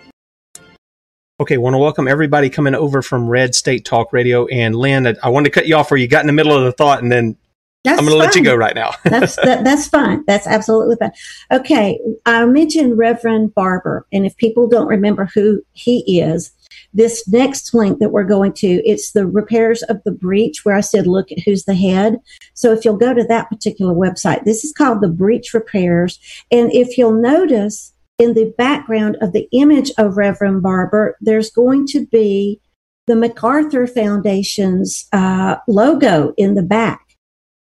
[1.40, 4.48] Okay, want to welcome everybody coming over from Red State Talk Radio.
[4.48, 6.64] And Lynne, I wanted to cut you off where you got in the middle of
[6.64, 7.38] the thought, and then
[7.86, 8.92] That's I'm going to let you go right now.
[9.04, 10.24] that's that, that's fine.
[10.26, 11.12] That's absolutely fine.
[11.52, 16.52] Okay, I mentioned Reverend Barber, and if people don't remember who he is,
[16.96, 20.82] this next link that we're going to, it's the repairs of the breach, where I
[20.82, 22.18] said, look at who's the head.
[22.56, 26.20] So if you'll go to that particular website, this is called the breach repairs,
[26.52, 31.86] and if you'll notice in the background of the image of Reverend Barber, there's going
[31.88, 32.60] to be
[33.06, 37.05] the MacArthur Foundation's uh, logo in the back.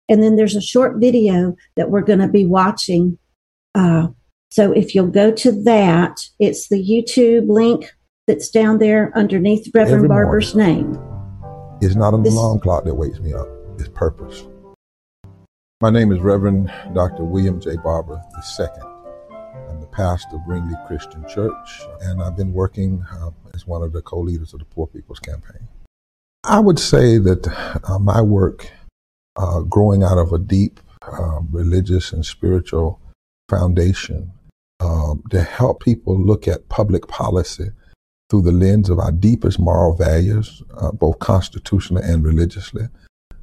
[0.09, 3.19] And then there's a short video that we're going to be watching.
[3.75, 4.09] Uh,
[4.51, 7.91] so if you'll go to that, it's the YouTube link
[8.27, 10.99] that's down there underneath Reverend Every Barber's name.
[11.81, 13.49] It's not an This- alarm clock that wakes me up.
[13.79, 14.45] It's purpose.
[15.81, 17.25] My name is Reverend Dr.
[17.25, 17.77] William J.
[17.77, 18.23] Barber
[18.61, 18.67] II.
[19.69, 23.93] I'm the pastor of Greenleaf Christian Church, and I've been working uh, as one of
[23.93, 25.67] the co-leaders of the Poor People's Campaign.
[26.45, 27.49] I would say that
[27.89, 28.71] uh, my work,
[29.37, 30.81] uh, growing out of a deep
[31.19, 33.01] um, religious and spiritual
[33.49, 34.33] foundation,
[34.81, 37.71] um, to help people look at public policy
[38.29, 42.89] through the lens of our deepest moral values, uh, both constitutionally and religiously.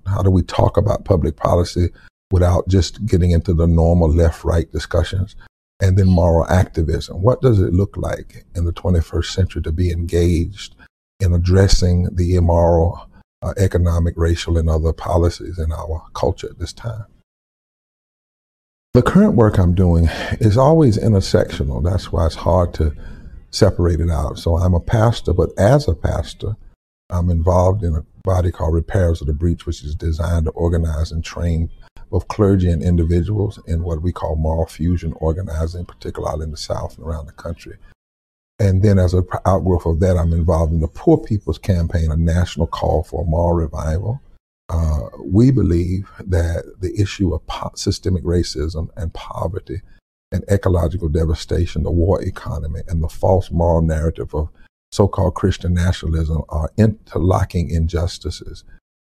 [0.05, 1.89] How do we talk about public policy
[2.31, 5.35] without just getting into the normal left right discussions?
[5.81, 7.21] And then moral activism.
[7.21, 10.75] What does it look like in the 21st century to be engaged
[11.21, 13.08] in addressing the immoral
[13.41, 17.05] uh, economic, racial, and other policies in our culture at this time?
[18.93, 20.09] The current work I'm doing
[20.39, 21.83] is always intersectional.
[21.83, 22.95] That's why it's hard to
[23.51, 24.39] separate it out.
[24.39, 26.55] So I'm a pastor, but as a pastor,
[27.09, 31.11] I'm involved in a body called Repairers of the Breach, which is designed to organize
[31.11, 31.69] and train
[32.09, 36.97] both clergy and individuals in what we call moral fusion organizing, particularly in the South
[36.97, 37.77] and around the country.
[38.59, 42.17] And then as an outgrowth of that, I'm involved in the Poor People's Campaign, a
[42.17, 44.21] national call for a moral revival.
[44.67, 49.81] Uh, we believe that the issue of po- systemic racism and poverty
[50.31, 54.49] and ecological devastation, the war economy, and the false moral narrative of
[54.91, 58.63] so-called Christian nationalism are interlocking injustices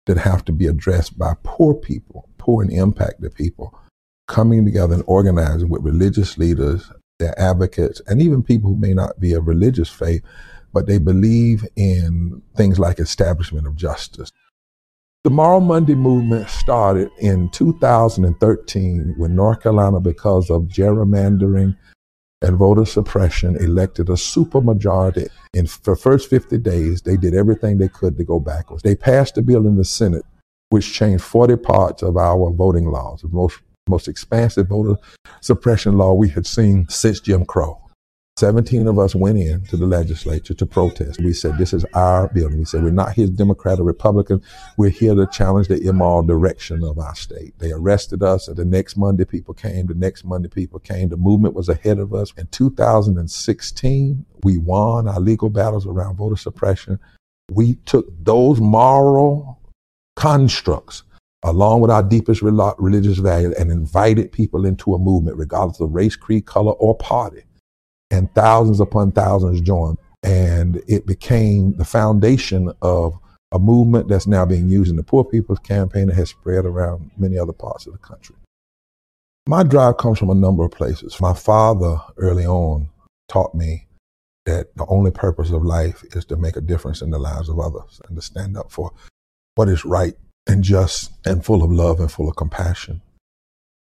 [0.07, 3.79] that have to be addressed by poor people, poor and impacted people,
[4.27, 6.91] coming together and organizing with religious leaders,
[7.23, 10.23] their advocates, and even people who may not be of religious faith,
[10.73, 14.31] but they believe in things like establishment of justice.
[15.25, 21.77] The Moral Monday movement started in 2013 when North Carolina, because of gerrymandering
[22.41, 25.29] and voter suppression, elected a supermajority.
[25.55, 28.83] In the first 50 days, they did everything they could to go backwards.
[28.83, 30.25] They passed a bill in the Senate
[30.71, 35.01] which changed 40 parts of our voting laws, the most, most expansive voter
[35.41, 37.79] suppression law we had seen since Jim Crow.
[38.39, 41.21] 17 of us went in to the legislature to protest.
[41.21, 42.59] We said, this is our building.
[42.61, 44.41] We said, we're not here Democrat or Republican.
[44.79, 47.59] We're here to challenge the immoral direction of our state.
[47.59, 49.87] They arrested us and the next Monday people came.
[49.87, 51.11] The next Monday people came.
[51.11, 52.33] The movement was ahead of us.
[52.39, 56.99] In 2016, we won our legal battles around voter suppression.
[57.51, 59.61] We took those moral
[60.17, 61.03] constructs
[61.45, 65.93] along with our deepest rel- religious values and invited people into a movement regardless of
[65.93, 67.43] race, creed, color, or party
[68.11, 69.99] and thousands upon thousands joined.
[70.23, 73.19] And it became the foundation of
[73.51, 77.11] a movement that's now being used in the Poor People's Campaign that has spread around
[77.19, 78.37] many other parts of the country.
[79.47, 81.21] My drive comes from a number of places.
[81.21, 82.89] My father, early on,
[83.29, 83.89] taught me
[84.47, 87.59] that the only purpose of life is to make a difference in the lives of
[87.59, 88.93] others and to stand up for
[89.57, 90.15] what is right
[90.47, 93.01] and just and full of love and full of compassion.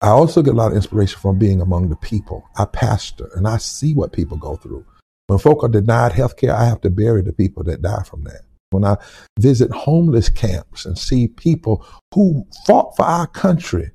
[0.02, 2.48] I also get a lot of inspiration from being among the people.
[2.58, 4.86] I pastor and I see what people go through.
[5.28, 8.24] When folk are denied health care, I have to bury the people that die from
[8.24, 8.42] that.
[8.72, 8.98] When I
[9.40, 13.92] visit homeless camps and see people who fought for our country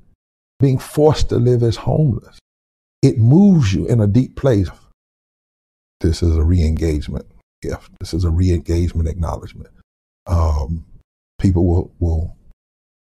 [0.61, 2.39] being forced to live as homeless,
[3.03, 4.69] it moves you in a deep place.
[6.01, 7.27] This is a re engagement
[7.63, 7.91] gift.
[7.99, 9.71] This is a re engagement acknowledgement.
[10.27, 10.85] Um,
[11.39, 12.37] people will, will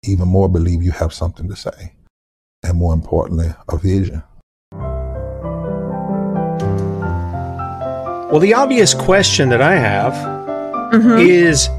[0.07, 1.93] even more believe you have something to say
[2.63, 4.23] and more importantly, a vision.
[8.31, 11.69] Well, the obvious question that I have is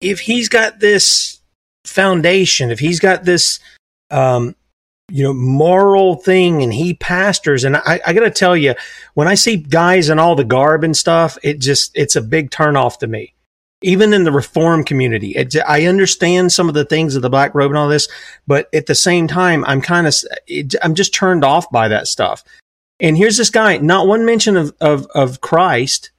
[0.00, 1.40] if he's got this
[1.84, 3.60] foundation, if he's got this
[4.10, 4.54] um,
[5.10, 7.64] you know, moral thing and he pastors.
[7.64, 8.74] And I, I got to tell you,
[9.14, 12.50] when I see guys in all the garb and stuff, it just, it's a big
[12.50, 13.34] turnoff to me.
[13.82, 17.54] Even in the reform community, it, I understand some of the things of the black
[17.54, 18.08] robe and all this,
[18.46, 20.14] but at the same time, I'm kind of,
[20.82, 22.44] I'm just turned off by that stuff.
[23.00, 26.10] And here's this guy, not one mention of, of, of Christ,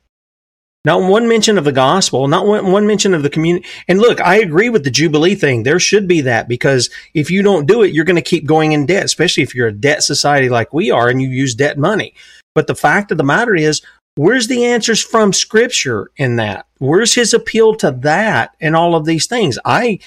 [0.84, 3.68] not one mention of the gospel, not one, one mention of the community.
[3.88, 5.62] And look, I agree with the Jubilee thing.
[5.62, 8.72] There should be that because if you don't do it, you're going to keep going
[8.72, 11.78] in debt, especially if you're a debt society like we are and you use debt
[11.78, 12.16] money.
[12.56, 13.84] But the fact of the matter is,
[14.16, 16.66] where's the answers from scripture in that?
[16.80, 19.58] Where's his appeal to that and all of these things?
[19.66, 20.00] I,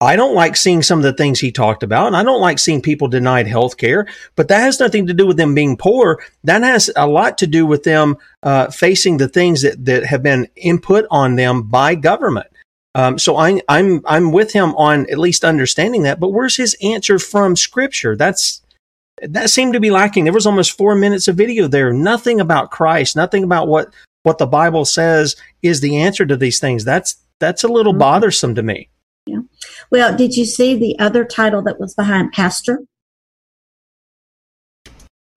[0.00, 2.58] I don't like seeing some of the things he talked about, and I don't like
[2.58, 4.06] seeing people denied health care,
[4.36, 6.22] but that has nothing to do with them being poor.
[6.42, 10.22] That has a lot to do with them uh, facing the things that, that have
[10.22, 12.48] been input on them by government.
[12.94, 16.20] Um, so I, I'm I'm with him on at least understanding that.
[16.20, 18.14] But where's his answer from Scripture?
[18.14, 18.62] That's
[19.22, 20.24] that seemed to be lacking.
[20.24, 21.92] There was almost four minutes of video there.
[21.92, 23.16] Nothing about Christ.
[23.16, 23.92] Nothing about what
[24.22, 26.84] what the Bible says is the answer to these things.
[26.84, 28.00] That's that's a little mm-hmm.
[28.00, 28.88] bothersome to me.
[29.26, 29.40] Yeah.
[29.90, 32.80] Well, did you see the other title that was behind Pastor?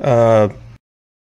[0.01, 0.49] Uh,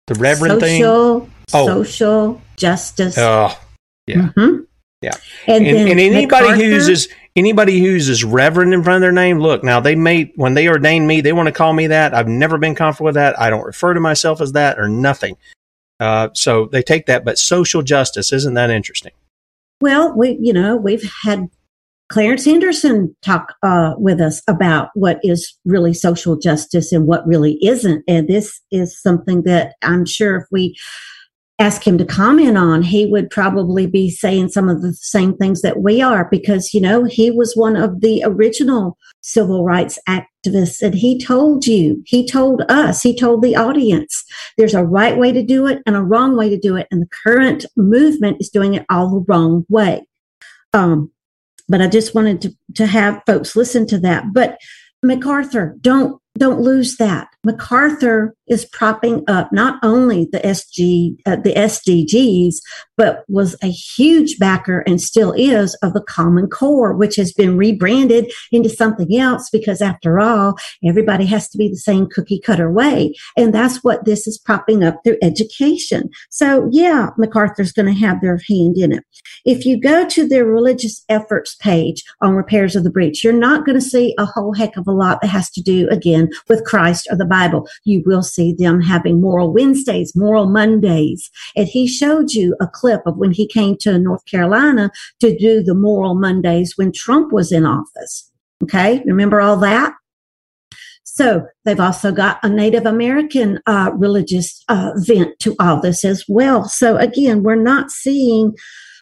[0.07, 1.31] the Reverend social, thing.
[1.53, 1.67] Oh.
[1.67, 3.17] Social justice.
[3.17, 3.59] Oh,
[4.07, 4.15] yeah.
[4.15, 4.61] Mm-hmm.
[5.01, 5.13] Yeah.
[5.47, 9.11] And, and, and anybody MacArthur, who uses anybody who uses Reverend in front of their
[9.11, 12.13] name, look, now they may when they ordain me, they want to call me that.
[12.13, 13.39] I've never been comfortable with that.
[13.39, 15.37] I don't refer to myself as that or nothing.
[15.99, 19.13] Uh, so they take that, but social justice isn't that interesting?
[19.81, 21.49] Well, we you know we've had
[22.09, 27.57] Clarence Anderson talk uh, with us about what is really social justice and what really
[27.63, 28.03] isn't.
[28.07, 30.77] And this is something that I'm sure if we
[31.57, 35.61] ask him to comment on, he would probably be saying some of the same things
[35.61, 40.81] that we are because, you know, he was one of the original civil rights activists
[40.81, 44.25] and he told you, he told us, he told the audience,
[44.57, 46.87] there's a right way to do it and a wrong way to do it.
[46.91, 50.05] And the current movement is doing it all the wrong way.
[50.73, 51.09] Um,
[51.69, 54.25] but I just wanted to, to have folks listen to that.
[54.33, 54.57] But
[55.01, 57.29] MacArthur, don't don't lose that.
[57.45, 62.55] MacArthur is propping up not only the SG, uh, the SDGs,
[62.97, 67.57] but was a huge backer and still is of the Common Core, which has been
[67.57, 72.71] rebranded into something else because after all, everybody has to be the same cookie cutter
[72.71, 73.13] way.
[73.37, 76.09] And that's what this is propping up through education.
[76.29, 79.03] So yeah, MacArthur's going to have their hand in it.
[79.45, 83.65] If you go to their religious efforts page on Repairers of the Breach, you're not
[83.65, 86.65] going to see a whole heck of a lot that has to do again with
[86.65, 87.67] Christ or the Bible.
[87.83, 91.29] You will see them having moral Wednesdays, moral Mondays.
[91.55, 95.63] And he showed you a clip of when he came to North Carolina to do
[95.63, 98.31] the moral Mondays when Trump was in office.
[98.63, 99.01] Okay.
[99.05, 99.93] Remember all that?
[101.03, 106.25] So they've also got a Native American uh, religious uh, vent to all this as
[106.27, 106.65] well.
[106.65, 108.53] So again, we're not seeing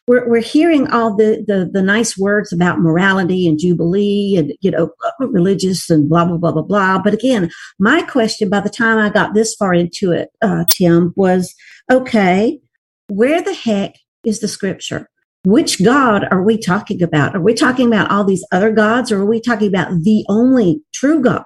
[0.06, 4.70] we're, we're hearing all the, the, the nice words about morality and jubilee and you
[4.70, 4.90] know
[5.20, 6.98] religious and blah blah blah blah blah.
[6.98, 11.12] But again my question by the time i got this far into it uh, tim
[11.16, 11.54] was
[11.90, 12.60] okay
[13.08, 15.10] where the heck is the scripture?
[15.44, 17.36] Which god are we talking about?
[17.36, 20.80] Are we talking about all these other gods or are we talking about the only
[20.92, 21.44] true god?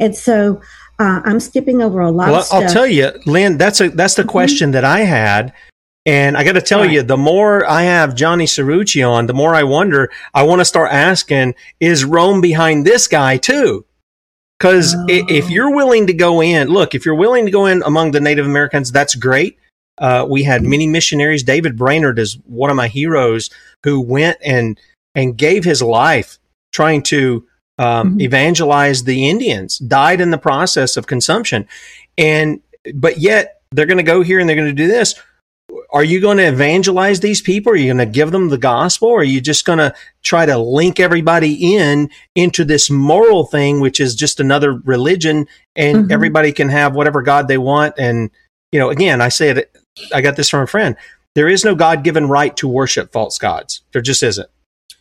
[0.00, 0.60] And so
[0.98, 4.22] uh, i'm skipping over a lot well, i'll tell you Lynne that's a that's the
[4.22, 4.30] mm-hmm.
[4.30, 5.52] question that i had
[6.08, 6.90] and I got to tell right.
[6.90, 10.64] you, the more I have Johnny Cirucci on, the more I wonder, I want to
[10.64, 13.84] start asking, is Rome behind this guy too?
[14.58, 15.04] Because oh.
[15.08, 18.20] if you're willing to go in, look, if you're willing to go in among the
[18.20, 19.58] Native Americans, that's great.
[19.98, 21.42] Uh, we had many missionaries.
[21.42, 23.50] David Brainerd is one of my heroes
[23.82, 24.80] who went and
[25.14, 26.38] and gave his life
[26.72, 27.46] trying to
[27.78, 28.20] um, mm-hmm.
[28.22, 29.76] evangelize the Indians.
[29.76, 31.68] Died in the process of consumption,
[32.16, 32.62] and
[32.94, 35.14] but yet they're going to go here and they're going to do this
[35.90, 37.72] are you going to evangelize these people?
[37.72, 39.08] Are you going to give them the gospel?
[39.08, 43.80] Or are you just going to try to link everybody in into this moral thing,
[43.80, 46.12] which is just another religion and mm-hmm.
[46.12, 47.94] everybody can have whatever God they want?
[47.98, 48.30] And,
[48.70, 49.76] you know, again, I say it,
[50.12, 50.94] I got this from a friend.
[51.34, 53.82] There is no God given right to worship false gods.
[53.92, 54.48] There just isn't.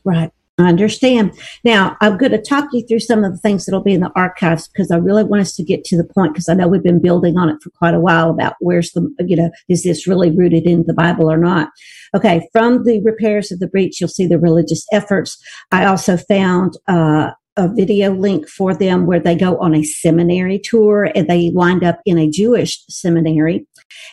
[0.05, 0.31] Right.
[0.59, 1.37] I understand.
[1.63, 4.11] Now, I'm going to talk you through some of the things that'll be in the
[4.15, 6.81] archives because I really want us to get to the point because I know we've
[6.81, 10.07] been building on it for quite a while about where's the, you know, is this
[10.07, 11.69] really rooted in the Bible or not?
[12.15, 12.49] Okay.
[12.51, 15.37] From the Repairers of the Breach, you'll see the religious efforts.
[15.71, 20.59] I also found, uh, a video link for them where they go on a seminary
[20.59, 23.67] tour and they wind up in a Jewish seminary.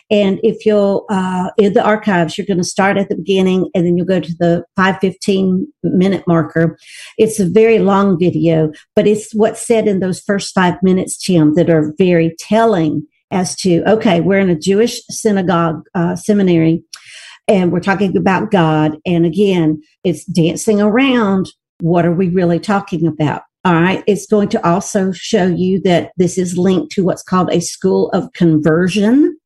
[0.09, 3.85] And if you'll, uh, in the archives, you're going to start at the beginning and
[3.85, 6.77] then you'll go to the 515 minute marker.
[7.17, 11.53] It's a very long video, but it's what's said in those first five minutes, Tim,
[11.53, 16.83] that are very telling as to, okay, we're in a Jewish synagogue, uh, seminary
[17.47, 18.97] and we're talking about God.
[19.05, 21.51] And again, it's dancing around.
[21.79, 23.43] What are we really talking about?
[23.65, 24.03] All right.
[24.05, 28.09] It's going to also show you that this is linked to what's called a school
[28.11, 29.39] of conversion.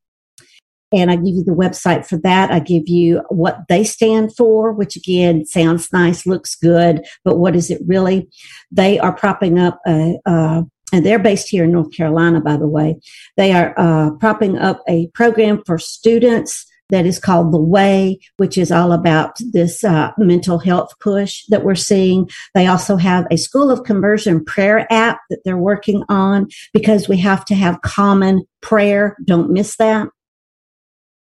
[0.92, 2.52] And I give you the website for that.
[2.52, 7.56] I give you what they stand for, which again sounds nice, looks good, but what
[7.56, 8.28] is it really?
[8.72, 12.68] They are propping up a, uh, and they're based here in North Carolina, by the
[12.68, 13.00] way.
[13.38, 18.58] They are uh, propping up a program for students that is called The Way, which
[18.58, 22.30] is all about this uh, mental health push that we're seeing.
[22.56, 27.18] They also have a School of Conversion prayer app that they're working on because we
[27.18, 29.16] have to have common prayer.
[29.26, 30.10] Don't miss that.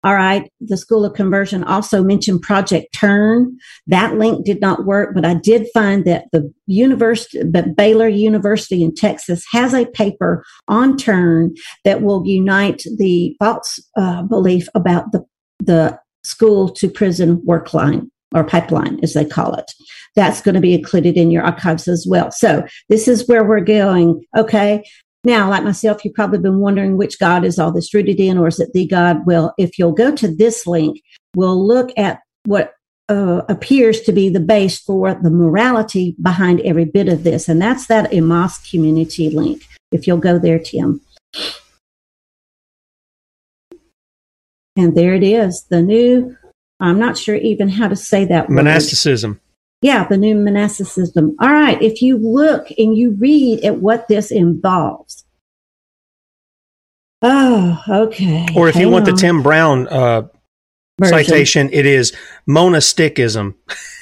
[0.07, 0.49] All right.
[0.61, 3.59] The School of Conversion also mentioned Project Turn.
[3.89, 8.85] That link did not work, but I did find that the university, but Baylor University
[8.85, 11.55] in Texas has a paper on Turn
[11.85, 15.25] that will unite the false uh, belief about the
[15.59, 19.71] the school to prison work line or pipeline, as they call it.
[20.15, 22.31] That's going to be included in your archives as well.
[22.31, 24.25] So this is where we're going.
[24.37, 24.85] Okay.
[25.25, 28.49] Now, like myself, you've probably been wondering which God is all this rooted in, or
[28.49, 29.27] is it the God?
[29.27, 31.01] Well, if you'll go to this link,
[31.35, 32.75] we'll look at what
[33.09, 37.49] uh, appears to be the base for the morality behind every bit of this.
[37.49, 39.63] And that's that Emmaus community link.
[39.93, 41.01] If you'll go there, Tim.
[44.77, 46.37] And there it is, the new,
[46.81, 48.57] I'm not sure even how to say that word.
[48.57, 49.33] Monasticism.
[49.33, 49.41] Word.
[49.83, 51.37] Yeah, the new monasticism.
[51.41, 55.25] All right, if you look and you read at what this involves.
[57.23, 58.47] Oh, okay.
[58.55, 59.15] Or if Hang you want on.
[59.15, 60.29] the Tim Brown uh,
[61.03, 62.15] citation, it is
[62.47, 63.55] monasticism.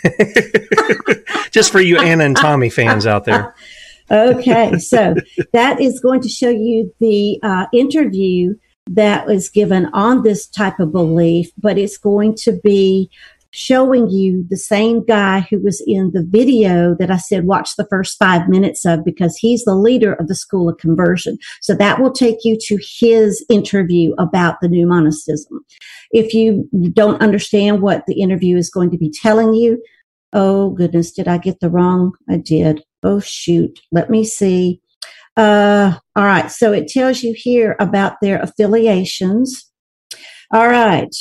[1.51, 3.55] Just for you Anna and Tommy fans out there.
[4.11, 5.15] okay, so
[5.53, 8.55] that is going to show you the uh, interview
[8.89, 13.11] that was given on this type of belief, but it's going to be
[13.55, 17.87] showing you the same guy who was in the video that I said watch the
[17.89, 21.39] first five minutes of because he's the leader of the School of Conversion.
[21.61, 25.65] So that will take you to his interview about the new monasticism.
[26.11, 29.81] If you don't understand what the interview is going to be telling you,
[30.33, 32.13] oh goodness, did I get the wrong?
[32.29, 32.83] I did.
[33.05, 33.79] Oh shoot.
[33.93, 34.81] Let me see.
[35.37, 36.51] Uh, all right.
[36.51, 39.71] So it tells you here about their affiliations.
[40.53, 41.15] All right.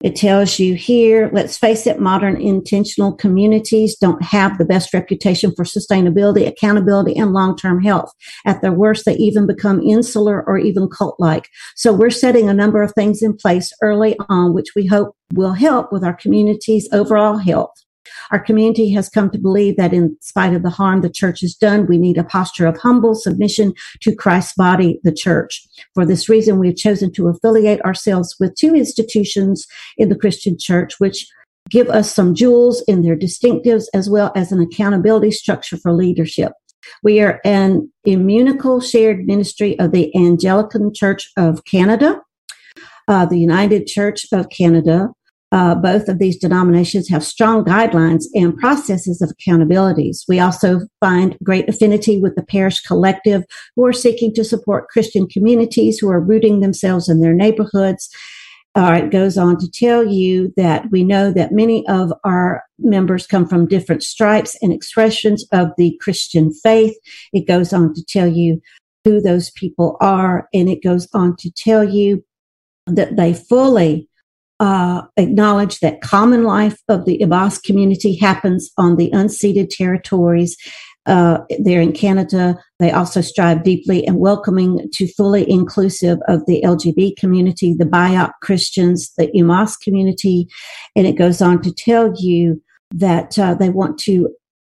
[0.00, 5.52] It tells you here, let's face it, modern intentional communities don't have the best reputation
[5.56, 8.12] for sustainability, accountability, and long term health.
[8.46, 11.48] At their worst, they even become insular or even cult like.
[11.74, 15.54] So we're setting a number of things in place early on, which we hope will
[15.54, 17.74] help with our community's overall health.
[18.30, 21.54] Our community has come to believe that in spite of the harm the church has
[21.54, 25.66] done, we need a posture of humble submission to Christ's body, the church.
[25.94, 30.56] For this reason, we have chosen to affiliate ourselves with two institutions in the Christian
[30.58, 31.26] church, which
[31.70, 36.52] give us some jewels in their distinctives as well as an accountability structure for leadership.
[37.02, 42.22] We are an ecumenical shared ministry of the Anglican Church of Canada,
[43.06, 45.10] uh, the United Church of Canada,
[45.50, 50.24] uh, both of these denominations have strong guidelines and processes of accountabilities.
[50.28, 53.44] We also find great affinity with the parish collective
[53.74, 58.10] who are seeking to support Christian communities who are rooting themselves in their neighborhoods.
[58.76, 63.48] It goes on to tell you that we know that many of our members come
[63.48, 66.94] from different stripes and expressions of the Christian faith.
[67.32, 68.60] It goes on to tell you
[69.04, 72.24] who those people are, and it goes on to tell you
[72.86, 74.07] that they fully
[74.60, 80.56] uh, acknowledge that common life of the Emmaus community happens on the unceded territories.
[81.06, 86.60] Uh, there in Canada, they also strive deeply and welcoming to fully inclusive of the
[86.62, 90.48] LGBT community, the BIPOC Christians, the Emmaus community,
[90.94, 94.28] and it goes on to tell you that uh, they want to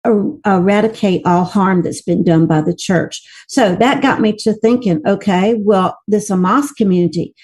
[0.06, 3.20] er- eradicate all harm that's been done by the church.
[3.48, 7.34] So that got me to thinking, okay, well, this Emmaus community,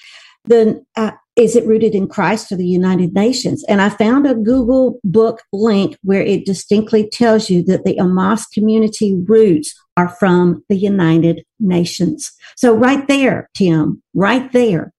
[0.44, 3.62] then uh, is it rooted in Christ or the United Nations?
[3.68, 8.46] And I found a Google book link where it distinctly tells you that the Emmaus
[8.46, 12.32] community roots are from the United Nations.
[12.56, 14.92] So right there, Tim, right there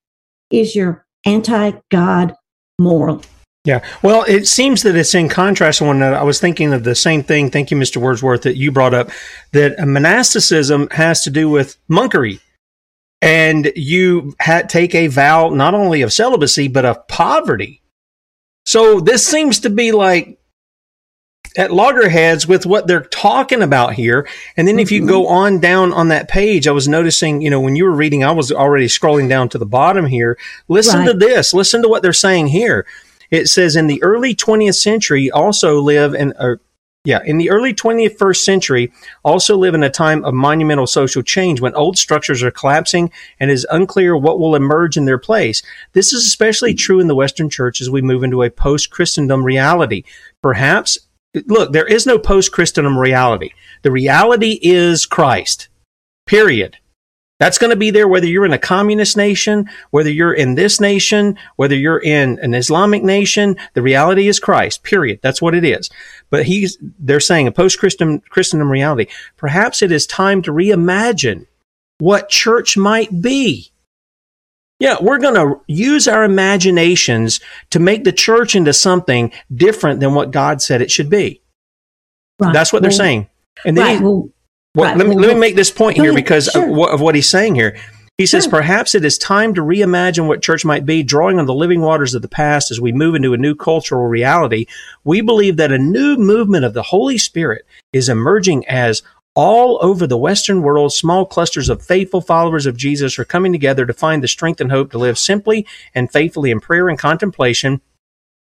[0.52, 2.36] is your anti-God
[2.80, 3.24] moral.
[3.66, 3.84] Yeah.
[4.02, 6.16] Well, it seems that it's in contrast to one another.
[6.16, 7.52] I was thinking of the same thing.
[7.52, 7.98] Thank you, Mr.
[7.98, 9.10] Wordsworth, that you brought up
[9.52, 12.40] that monasticism has to do with monkery.
[13.22, 14.36] And you
[14.68, 17.82] take a vow not only of celibacy, but of poverty.
[18.66, 20.40] So this seems to be like
[21.58, 24.28] at loggerheads with what they're talking about here.
[24.56, 25.10] And then if you mm-hmm.
[25.10, 28.24] go on down on that page, I was noticing, you know, when you were reading,
[28.24, 30.38] I was already scrolling down to the bottom here.
[30.68, 31.54] Listen to this.
[31.54, 32.86] Listen to what they're saying here.
[33.32, 36.62] It says in the early 20th century also live in or er,
[37.06, 38.92] yeah, in the early 21st century,
[39.24, 43.50] also live in a time of monumental social change when old structures are collapsing and
[43.50, 45.64] it is unclear what will emerge in their place.
[45.94, 49.46] This is especially true in the Western church as we move into a post Christendom
[49.46, 50.04] reality.
[50.42, 50.98] Perhaps,
[51.46, 53.52] look, there is no post Christendom reality.
[53.84, 55.70] The reality is Christ,
[56.26, 56.78] period.
[57.40, 60.80] That's going to be there whether you're in a communist nation, whether you're in this
[60.80, 63.58] nation, whether you're in an Islamic nation.
[63.74, 65.20] The reality is Christ, period.
[65.22, 65.90] That's what it is.
[66.32, 69.06] But he's, they're saying a post Christendom reality.
[69.36, 71.46] Perhaps it is time to reimagine
[72.00, 73.72] what church might be.
[74.80, 77.40] Yeah, we're going to use our imaginations
[77.72, 81.42] to make the church into something different than what God said it should be.
[82.40, 82.54] Right.
[82.54, 83.30] That's what they're Well, saying.
[83.66, 83.98] And then right.
[83.98, 84.30] he- Well,
[84.78, 84.98] well, right.
[84.98, 86.24] let, me, let me make this point go here ahead.
[86.24, 86.64] because Sure.
[86.64, 87.78] of, what, of what he's saying here.
[88.18, 91.54] He says, perhaps it is time to reimagine what church might be, drawing on the
[91.54, 94.66] living waters of the past as we move into a new cultural reality.
[95.04, 99.04] We believe that a new movement of the Holy Spirit is emerging as
[99.36, 103.86] all over the Western world, small clusters of faithful followers of Jesus are coming together
[103.86, 107.82] to find the strength and hope to live simply and faithfully in prayer and contemplation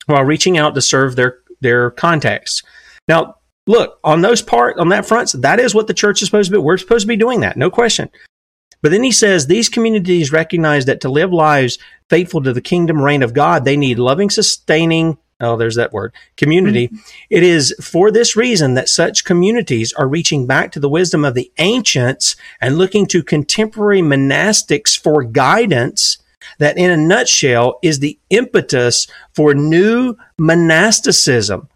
[0.07, 2.63] while reaching out to serve their, their contacts.
[3.07, 3.35] Now,
[3.67, 6.57] look, on those part, on that front, that is what the church is supposed to
[6.57, 6.61] be.
[6.61, 7.57] We're supposed to be doing that.
[7.57, 8.09] No question.
[8.81, 11.77] But then he says these communities recognize that to live lives
[12.09, 16.13] faithful to the kingdom reign of God, they need loving, sustaining, oh, there's that word,
[16.35, 16.87] community.
[16.87, 16.97] Mm-hmm.
[17.29, 21.33] It is for this reason that such communities are reaching back to the wisdom of
[21.33, 26.17] the ancients and looking to contemporary monastics for guidance.
[26.59, 31.67] That in a nutshell is the impetus for new monasticism.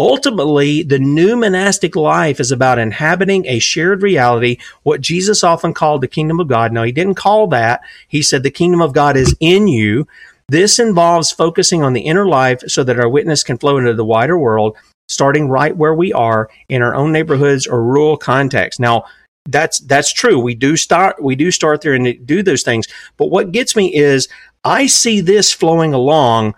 [0.00, 6.00] Ultimately, the new monastic life is about inhabiting a shared reality, what Jesus often called
[6.00, 6.72] the kingdom of God.
[6.72, 7.82] Now, he didn't call that.
[8.08, 10.08] He said the kingdom of God is in you.
[10.48, 14.02] This involves focusing on the inner life so that our witness can flow into the
[14.02, 14.74] wider world,
[15.10, 18.80] starting right where we are in our own neighborhoods or rural context.
[18.80, 19.04] Now,
[19.50, 20.38] that's that's true.
[20.40, 22.86] We do start we do start there and do those things.
[23.18, 24.28] But what gets me is
[24.64, 26.54] I see this flowing along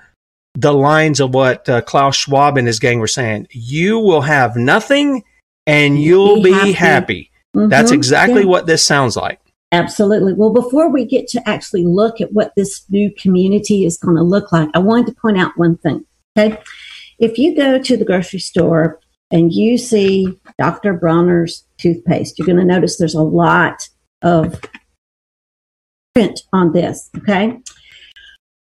[0.54, 3.46] the lines of what uh, Klaus Schwab and his gang were saying.
[3.50, 5.22] You will have nothing
[5.66, 6.72] and you'll Be happy.
[6.72, 7.30] happy.
[7.54, 7.94] That's Mhm.
[7.94, 8.48] exactly Yeah.
[8.48, 9.40] what this sounds like.
[9.72, 10.34] Absolutely.
[10.34, 14.22] Well, before we get to actually look at what this new community is going to
[14.22, 16.04] look like, I wanted to point out one thing.
[16.36, 16.58] Okay.
[17.18, 18.98] If you go to the grocery store
[19.30, 20.92] and you see Dr.
[20.92, 23.88] Bronner's toothpaste, you're going to notice there's a lot
[24.20, 24.60] of
[26.14, 27.08] print on this.
[27.18, 27.58] Okay.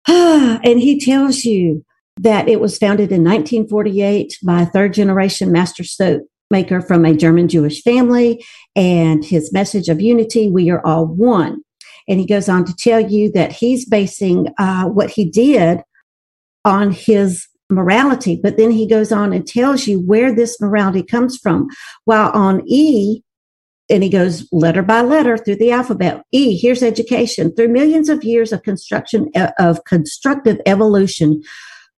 [0.07, 1.85] and he tells you
[2.17, 7.15] that it was founded in 1948 by a third generation master soap maker from a
[7.15, 8.43] German Jewish family
[8.75, 11.61] and his message of unity, we are all one.
[12.07, 15.81] And he goes on to tell you that he's basing uh, what he did
[16.65, 21.37] on his morality, but then he goes on and tells you where this morality comes
[21.37, 21.67] from.
[22.05, 23.21] While on E,
[23.89, 26.23] and he goes letter by letter through the alphabet.
[26.31, 27.53] E, here's education.
[27.53, 29.29] Through millions of years of construction
[29.59, 31.41] of constructive evolution,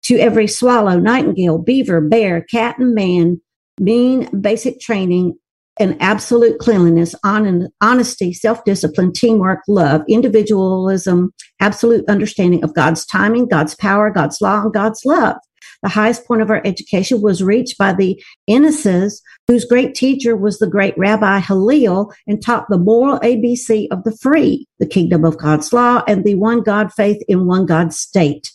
[0.04, 3.40] to every swallow, nightingale, beaver, bear, cat, and man,
[3.80, 5.34] mean basic training
[5.80, 13.74] and absolute cleanliness, on honesty, self-discipline, teamwork, love, individualism, absolute understanding of God's timing, God's
[13.74, 15.36] power, God's law, and God's love.
[15.84, 20.58] The highest point of our education was reached by the Essenes, whose great teacher was
[20.58, 25.36] the great Rabbi Hillel and taught the moral ABC of the free, the kingdom of
[25.36, 28.50] God's law, and the one God faith in one God state.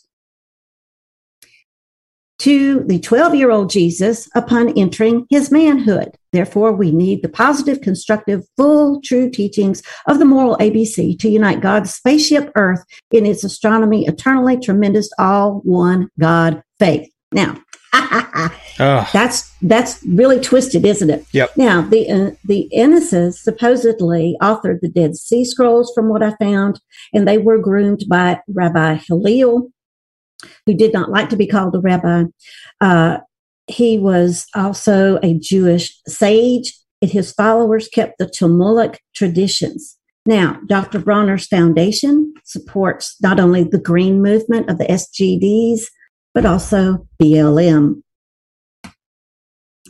[2.39, 6.17] To the 12 year old Jesus upon entering his manhood.
[6.33, 11.61] Therefore, we need the positive, constructive, full, true teachings of the moral ABC to unite
[11.61, 17.07] God's spaceship Earth in its astronomy, eternally tremendous, all one God faith.
[17.31, 17.57] Now,
[19.13, 21.25] that's that's really twisted, isn't it?
[21.33, 21.57] Yep.
[21.57, 26.79] Now, the uh, the Essenes supposedly authored the Dead Sea Scrolls, from what I found,
[27.13, 29.69] and they were groomed by Rabbi Hillel,
[30.65, 32.25] who did not like to be called a rabbi.
[32.81, 33.19] Uh,
[33.67, 39.97] he was also a Jewish sage, and his followers kept the Talmudic traditions.
[40.25, 40.99] Now, Dr.
[40.99, 45.83] Bronner's foundation supports not only the green movement of the SGDs,
[46.33, 48.01] but also BLM.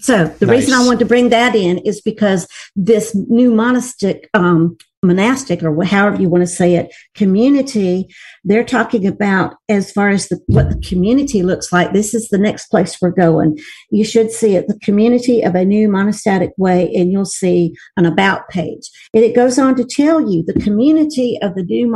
[0.02, 4.78] So the reason I want to bring that in is because this new monastic, um,
[5.02, 8.08] monastic or however you want to say it, community,
[8.44, 11.94] they're talking about as far as the, what the community looks like.
[11.94, 13.58] This is the next place we're going.
[13.92, 18.06] You should see it, the community of a new monastic way, and you'll see an
[18.06, 18.90] about page.
[19.14, 21.90] And it goes on to tell you the community of the new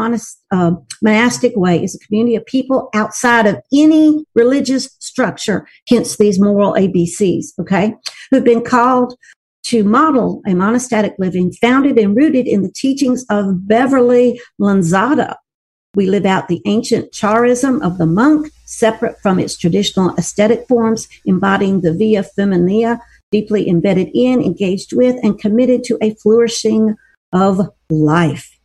[0.51, 0.71] uh,
[1.01, 6.73] monastic way is a community of people outside of any religious structure, hence these moral
[6.73, 7.93] ABCs, okay,
[8.31, 9.15] who've been called
[9.63, 15.35] to model a monastic living founded and rooted in the teachings of Beverly Lanzetta.
[15.95, 21.07] We live out the ancient charism of the monk, separate from its traditional aesthetic forms,
[21.25, 22.99] embodying the via feminina,
[23.31, 26.95] deeply embedded in, engaged with, and committed to a flourishing
[27.31, 28.59] of life.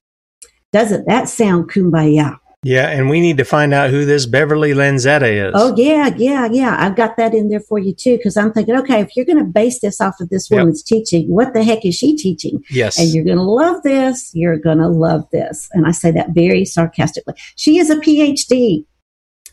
[0.73, 2.39] Doesn't that sound kumbaya?
[2.65, 5.53] Yeah, and we need to find out who this Beverly Lanzetta is.
[5.55, 6.77] Oh yeah, yeah, yeah.
[6.79, 9.39] I've got that in there for you too, because I'm thinking, okay, if you're going
[9.39, 10.59] to base this off of this Yep.
[10.59, 12.65] woman's teaching, what the heck is she teaching?
[12.69, 12.99] Yes.
[12.99, 14.33] And you're going to love this.
[14.35, 15.69] You're going to love this.
[15.73, 17.35] And I say that very sarcastically.
[17.55, 18.85] She is a PhD.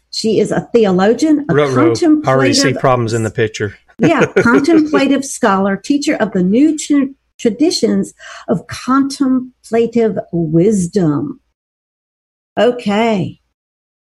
[0.09, 1.93] She is a theologian, a Ruh-roh.
[2.25, 3.77] I already see problems in the picture.
[3.99, 8.13] yeah, contemplative scholar, teacher of the new tr- traditions
[8.47, 11.39] of contemplative wisdom.
[12.57, 13.39] Okay.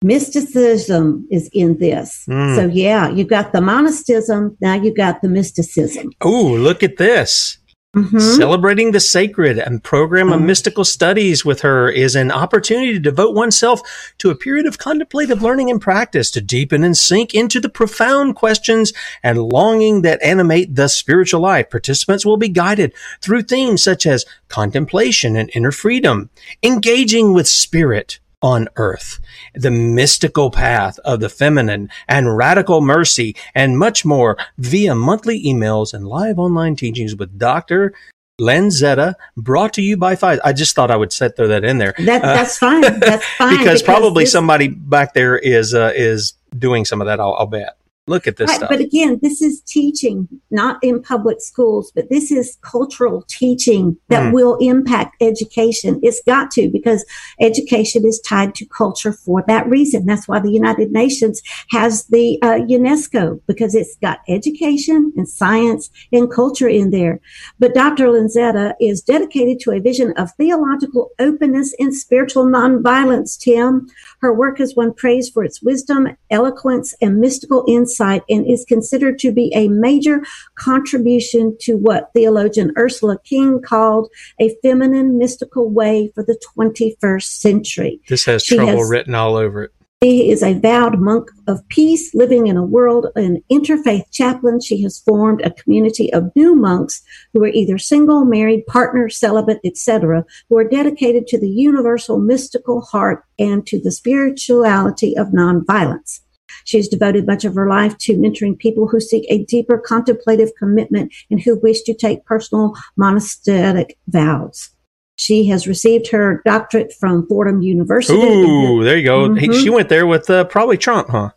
[0.02, 2.24] Mysticism is in this.
[2.28, 2.54] Mm.
[2.54, 4.56] So yeah, you've got the monasticism.
[4.60, 6.12] Now you've got the mysticism.
[6.20, 7.58] Oh, look at this.
[7.96, 8.36] Mhm.
[8.36, 13.34] Celebrating the sacred and program of mystical studies with her is an opportunity to devote
[13.34, 13.80] oneself
[14.18, 18.36] to a period of contemplative learning and practice to deepen and sink into the profound
[18.36, 18.92] questions
[19.22, 21.70] and longing that animate the spiritual life.
[21.70, 22.92] Participants will be guided
[23.22, 26.28] through themes such as contemplation and inner freedom,
[26.62, 29.18] engaging with spirit, on earth,
[29.54, 35.92] the mystical path of the feminine and radical mercy and much more via monthly emails
[35.92, 37.92] and live online teachings with Dr.
[38.40, 40.38] Lanzetta brought to you by Pfizer.
[40.44, 41.94] I just thought I would set throw that in there.
[41.98, 42.82] That, Uh, that's fine.
[43.00, 43.58] That's fine.
[43.58, 47.18] because, probably this- somebody back there is uh, is doing some of that.
[47.18, 47.76] I'll, I'll bet.
[48.08, 48.70] Look at this Right, stuff.
[48.70, 54.28] But again, this is teaching, not in public schools, but this is cultural teaching that
[54.28, 54.32] Hmm.
[54.32, 56.00] will impact education.
[56.02, 57.04] It's got to because
[57.40, 60.06] education is tied to culture for that reason.
[60.06, 65.90] That's why the United Nations has the uh, UNESCO because it's got education and science
[66.12, 67.20] and culture in there.
[67.58, 68.06] But Dr.
[68.06, 73.86] Lanzetta is dedicated to a vision of theological openness and spiritual nonviolence, Tim.
[74.20, 79.18] Her work has won praise for its wisdom, eloquence, and mystical insight and is considered
[79.20, 80.22] to be a major
[80.56, 88.00] contribution to what theologian Ursula King called a feminine mystical way for the 21st century.
[88.08, 89.72] this has She trouble has- written all over it.
[90.00, 94.60] She is a vowed monk of peace living in a world, an interfaith chaplain.
[94.60, 97.02] She has formed a community of new monks
[97.32, 102.80] who are either single, married, partner, celibate, etc., who are dedicated to the universal mystical
[102.80, 106.20] heart and to the spirituality of nonviolence.
[106.62, 110.50] She has devoted much of her life to mentoring people who seek a deeper contemplative
[110.56, 114.70] commitment and who wish to take personal monastic vows.
[115.18, 118.16] She has received her doctorate from Fordham University.
[118.18, 119.34] Ooh, there you go.
[119.34, 119.62] He- Mhm.
[119.62, 121.30] she went there with uh, probably Trump, huh?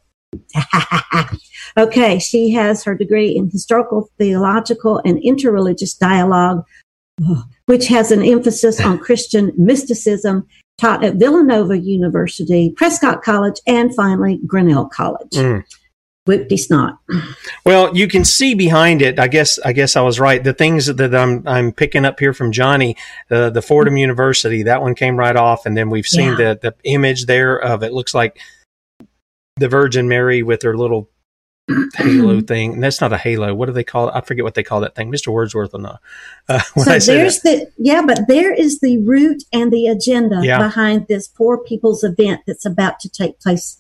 [1.78, 6.64] Okay, she has her degree in historical, theological, and interreligious dialogue,
[7.68, 10.46] which has an emphasis on Christian mysticism,
[10.78, 15.32] taught at Villanova University, Prescott College, and finally Grinnell College.
[15.32, 15.64] Mm.
[16.26, 17.00] Whipty snot.
[17.66, 19.20] Well, you can see behind it.
[19.20, 20.44] I guess I guess I was right.
[20.44, 22.96] The things that I'm I'm picking up here from Johnny,
[23.32, 26.54] uh, the Fordham University, that one came right off, and then we've seen Yeah.
[26.54, 28.40] the the image there of it looks like
[29.58, 31.10] the Virgin Mary with her little
[31.96, 32.74] halo thing.
[32.76, 33.54] And that's not a halo.
[33.56, 34.16] What do they call it?
[34.16, 35.12] I forget what they call that thing.
[35.12, 35.30] Mr.
[35.34, 35.98] Wordsworth will know.
[36.48, 37.68] Uh, when So there's that.
[37.68, 40.60] the yeah, but there is the root and the agenda Yeah.
[40.60, 43.78] behind this poor people's event that's about to take place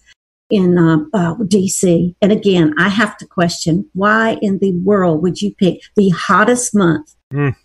[0.51, 2.13] in uh, uh, DC.
[2.21, 6.75] And again, I have to question why in the world would you pick the hottest
[6.75, 7.55] month Mm.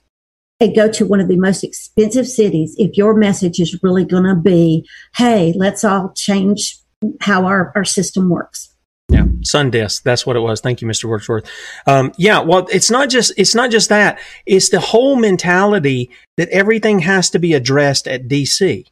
[0.61, 4.23] and go to one of the most expensive cities if your message is really going
[4.25, 4.87] to be,
[5.17, 6.79] "Hey, let's all change
[7.21, 8.73] how our, our system works."
[9.09, 10.03] Yeah, Sundisk.
[10.03, 10.61] That's what it was.
[10.61, 11.05] Thank you, Mr.
[11.05, 11.49] Wordsworth.
[11.87, 14.19] Um, yeah, well, it's not just it's not just that.
[14.47, 18.85] It's the whole mentality that everything has to be addressed at DC.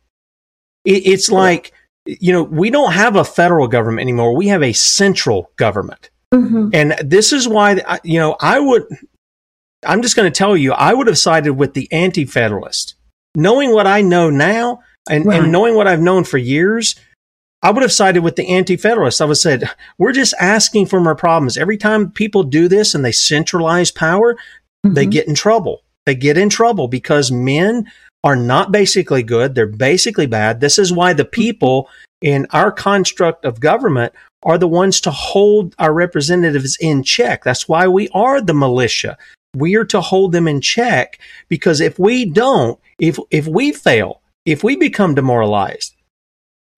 [0.85, 1.73] It, it's like
[2.07, 4.37] you know we don't have a federal government anymore.
[4.37, 6.71] We have a central government, mm-hmm.
[6.73, 8.85] and this is why you know I would.
[9.87, 12.95] I'm just going to tell you, I would have sided with the anti-federalist,
[13.35, 15.43] knowing what I know now and, Right.
[15.43, 16.95] and knowing what I've known for years.
[17.63, 19.21] I would have sided with the anti-federalists.
[19.21, 21.57] I would have said, we're just asking for more problems.
[21.57, 24.37] Every time people do this and they centralize power,
[24.83, 25.11] they mm-hmm.
[25.11, 25.83] get in trouble.
[26.05, 27.91] They get in trouble because men
[28.25, 29.55] are not basically good.
[29.55, 30.61] They're basically bad.
[30.61, 31.89] This is why the people
[32.23, 37.45] in our construct of government are the ones to hold our representatives in check.
[37.45, 39.19] That's why we are the militia.
[39.55, 44.23] We are to hold them in check because if we don't, if, if we fail,
[44.47, 45.95] if we become demoralized,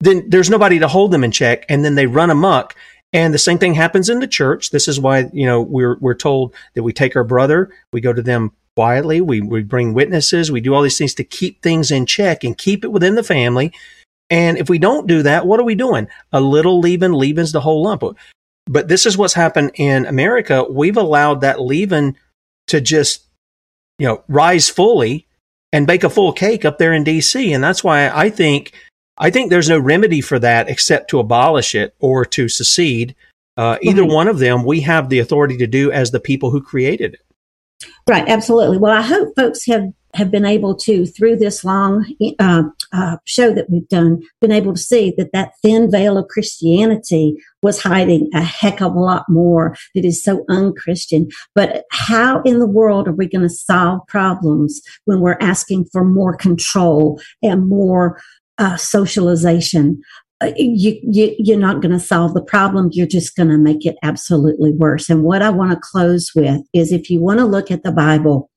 [0.01, 2.75] then there's nobody to hold them in check and then they run amok
[3.13, 6.13] and the same thing happens in the church this is why you know we're we're
[6.13, 9.21] told that we take our brother we go to them quietly.
[9.21, 10.51] We we bring witnesses.
[10.51, 13.23] We do all these things to keep things in check and keep it within the
[13.23, 13.73] family.
[14.29, 16.07] And if we don't do that what are we doing?
[16.31, 18.03] A little leaven leavens the whole lump.
[18.67, 20.63] But this is what's happened in america.
[20.69, 22.15] We've allowed that leaven
[22.67, 23.25] to just
[23.97, 25.25] you know rise fully
[25.73, 28.73] and bake a full cake up there in dc and that's why i think
[29.17, 33.15] I think there's no remedy for that except to abolish it or to secede.
[33.57, 34.11] Uh, either Right.
[34.11, 37.21] one of them, we have the authority to do as the people who created it.
[38.09, 38.77] Right, absolutely.
[38.77, 42.05] Well, I hope folks have have been able to, through this long
[42.39, 46.27] uh, uh, show that we've done, been able to see that that thin veil of
[46.27, 51.29] Christianity was hiding a heck of a lot more that is so unchristian.
[51.53, 56.03] But how in the world are we going to solve problems when we're asking for
[56.03, 58.19] more control and more
[58.57, 60.01] uh, socialization?
[60.39, 63.85] Uh, you, you you're not going to solve the problem you're just going to make
[63.85, 65.09] it absolutely worse.
[65.09, 67.91] And what i want to close with is if you want to look at the
[67.91, 68.51] bible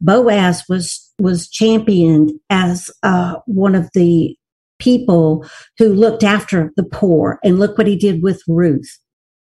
[0.00, 4.36] boaz was was championed as uh, one of the
[4.78, 5.44] people
[5.78, 7.38] who looked after the poor.
[7.42, 8.98] And look what he did with ruth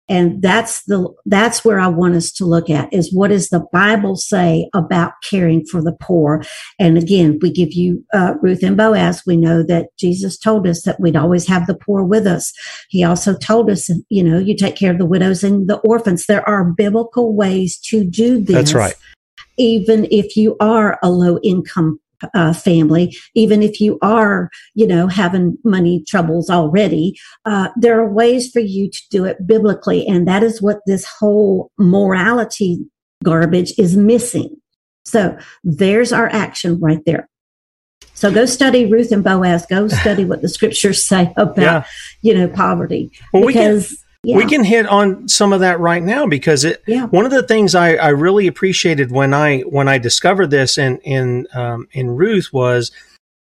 [0.09, 3.65] and that's the that's where i want us to look at is what does the
[3.73, 6.43] bible say about caring for the poor?
[6.79, 10.83] And again we give you uh, ruth and boaz we know that jesus told us
[10.83, 12.53] that we'd always have the poor with us.
[12.89, 16.27] He also told us you know you take care of the widows and the orphans.
[16.27, 18.95] There are biblical ways to do this That's right.
[19.59, 22.01] even if you are a low income
[22.35, 27.15] uh, family, even if you are, you know, having money troubles already,
[27.45, 30.07] uh, there are ways for you to do it biblically.
[30.07, 32.79] And that is what this whole morality
[33.25, 34.57] garbage is missing.
[35.05, 37.29] So there's our action right there.
[38.15, 39.67] So go study Ruth and Boaz.
[39.67, 41.85] Go study what the scriptures say about, Yeah.
[42.23, 43.11] you know, poverty.
[43.33, 44.37] Well, we can- because yeah.
[44.37, 46.83] We can hit on some of that right now because it.
[46.87, 47.07] Yeah.
[47.07, 50.99] One of the things I, I really appreciated when I when I discovered this in
[50.99, 52.91] in um, in Ruth was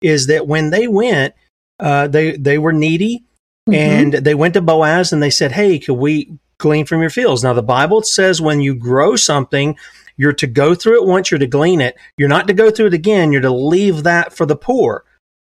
[0.00, 1.34] is that when they went,
[1.80, 3.24] uh, they they were needy,
[3.68, 3.74] Mm-hmm.
[3.74, 7.42] and they went to Boaz and they said, "Hey, could we glean from your fields?"
[7.42, 9.76] Now the Bible says when you grow something,
[10.16, 11.96] you're to go through it once, you're to glean it.
[12.16, 13.32] You're not to go through it again.
[13.32, 15.02] You're to leave that for the poor.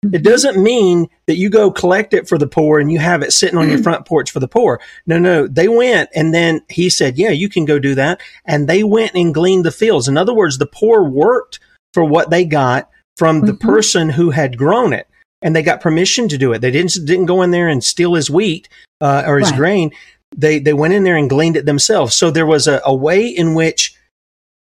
[0.03, 0.23] It mm-hmm.
[0.23, 3.59] doesn't mean that you go collect it for the poor and you have it sitting
[3.59, 3.83] on your mm.
[3.83, 4.81] front porch for the poor.
[5.07, 8.21] No, no, they went and then he said, yeah, you can go do that.
[8.45, 10.07] And they went and gleaned the fields.
[10.07, 11.61] In other words, the poor worked
[11.95, 13.69] for what they got from the mm-hmm.
[13.69, 15.09] person who had grown it
[15.43, 16.61] and they got permission to do it.
[16.61, 18.69] They didn't, didn't go in there and steal his wheat,
[19.01, 19.57] uh, or his Right.
[19.57, 19.91] grain.
[20.37, 22.15] They, they went in there and gleaned it themselves.
[22.15, 23.97] So there was a, a way in which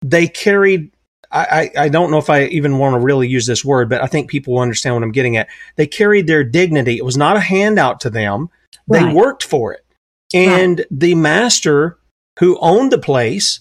[0.01, 0.91] they carried
[1.39, 4.07] I, I don't know if I even want to really use this word, but I
[4.07, 5.47] think people will understand what I'm getting at.
[5.75, 6.97] They carried their dignity.
[6.97, 8.49] It was not a handout to them.
[8.87, 9.13] They Right.
[9.13, 9.85] worked for it.
[10.33, 11.97] And the master
[12.39, 13.59] who owned the place,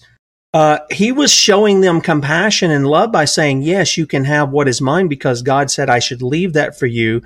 [0.53, 4.67] uh, he was showing them compassion and love by saying, Yes, you can have what
[4.67, 7.21] is mine because God said I should leave that for you.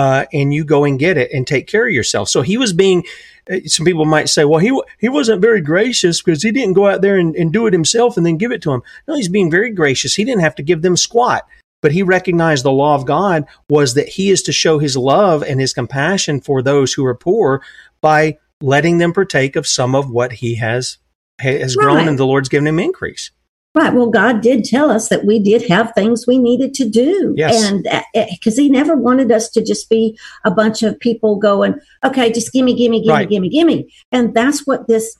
[0.00, 2.30] Uh, and you go and get it and take care of yourself.
[2.30, 3.04] So he was being,
[3.52, 6.86] uh, some people might say, well, he, he wasn't very gracious because he didn't go
[6.86, 8.82] out there and, and do it himself and then give it to him.
[9.06, 10.14] No, he's being very gracious.
[10.14, 11.46] He didn't have to give them squat,
[11.82, 15.42] but he recognized the law of God was that he is to show his love
[15.42, 17.60] and his compassion for those who are poor
[18.00, 20.96] by letting them partake of some of what he has,
[21.40, 23.32] has grown and the Lord's given him increase.
[23.72, 23.94] Right.
[23.94, 27.34] Well, God did tell us that we did have things we needed to do.
[27.36, 27.70] Yes.
[27.70, 31.36] And uh, eh, because He never wanted us to just be a bunch of people
[31.36, 33.28] going, okay, just gimme, gimme, gimme, Right.
[33.28, 33.92] gimme, gimme.
[34.10, 35.16] And that's what this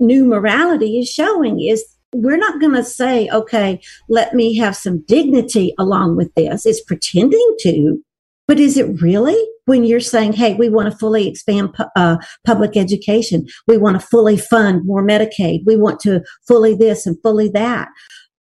[0.00, 5.02] new morality is showing is we're not going to say, okay, let me have some
[5.02, 6.64] dignity along with this.
[6.64, 8.02] It's pretending to,
[8.50, 12.16] but is it really when you're saying, hey, we want to fully expand pu- uh,
[12.44, 17.16] public education, we want to fully fund more Medicaid, we want to fully this and
[17.22, 17.86] fully that?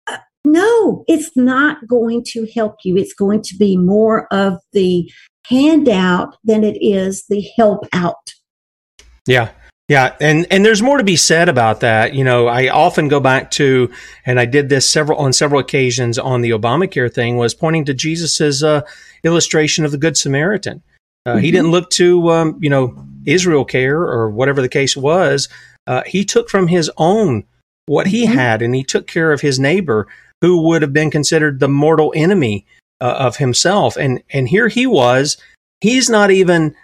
[0.06, 2.98] Uh, no, it's not going to help you.
[2.98, 5.10] It's going to be more of the
[5.46, 8.34] handout than it is the help out.
[9.26, 9.52] Yeah.
[9.88, 12.14] Yeah, and and there's more to be said about that.
[12.14, 13.90] You know, I often go back to,
[14.24, 17.94] and I did this several on several occasions on the Obamacare thing, was pointing to
[17.94, 18.80] Jesus's uh,
[19.24, 20.82] illustration of the Good Samaritan.
[21.26, 21.52] Uh, He Mhm.
[21.52, 22.94] didn't look to, um, you know,
[23.26, 25.48] Israel care or whatever the case was,
[25.86, 27.44] uh, he took from his own
[27.86, 30.06] what he had and he took care of his neighbor
[30.40, 32.64] who would have been considered the mortal enemy
[33.00, 33.96] uh, of himself.
[33.96, 35.36] And, and here he was,
[35.82, 36.74] he's not even,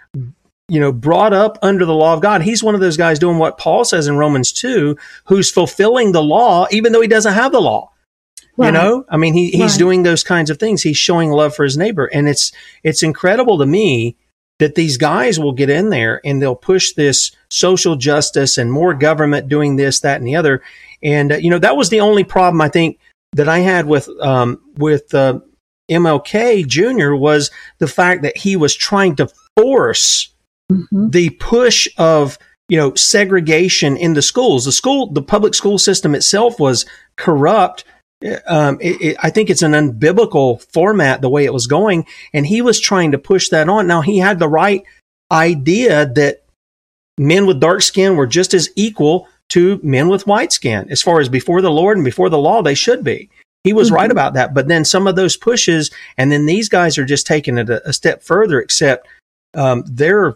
[0.71, 2.41] you know, brought up under the law of God.
[2.41, 4.95] He's one of those guys doing what Paul says in Romans 2,
[5.25, 7.91] who's fulfilling the law, even though he doesn't have the law.
[8.57, 9.79] You know, I mean, he, he's Right.
[9.79, 10.81] doing those kinds of things.
[10.83, 12.05] He's showing love for his neighbor.
[12.05, 12.51] And it's,
[12.83, 14.15] it's incredible to me
[14.59, 18.93] that these guys will get in there and they'll push this social justice and more
[18.93, 20.61] government doing this, that, and the other.
[21.03, 22.97] And, uh, you know, that was the only problem I think
[23.33, 25.39] that I had with, um, with, uh,
[25.89, 27.13] MLK Jr.
[27.15, 30.29] was the fact that he was trying to force
[30.91, 32.37] the push of
[32.69, 34.65] you know segregation in the schools.
[34.65, 36.85] The school, the public school system itself was
[37.17, 37.83] corrupt.
[38.45, 42.45] Um, it, it, I think it's an unbiblical format the way it was going, and
[42.45, 43.87] he was trying to push that on.
[43.87, 44.83] Now he had the right
[45.31, 46.43] idea that
[47.17, 51.19] men with dark skin were just as equal to men with white skin as far
[51.19, 53.29] as before the Lord and before the law they should be.
[53.63, 54.53] He was right about that.
[54.53, 57.87] But then some of those pushes, and then these guys are just taking it a,
[57.87, 59.07] a step further, except
[59.53, 60.35] um, they're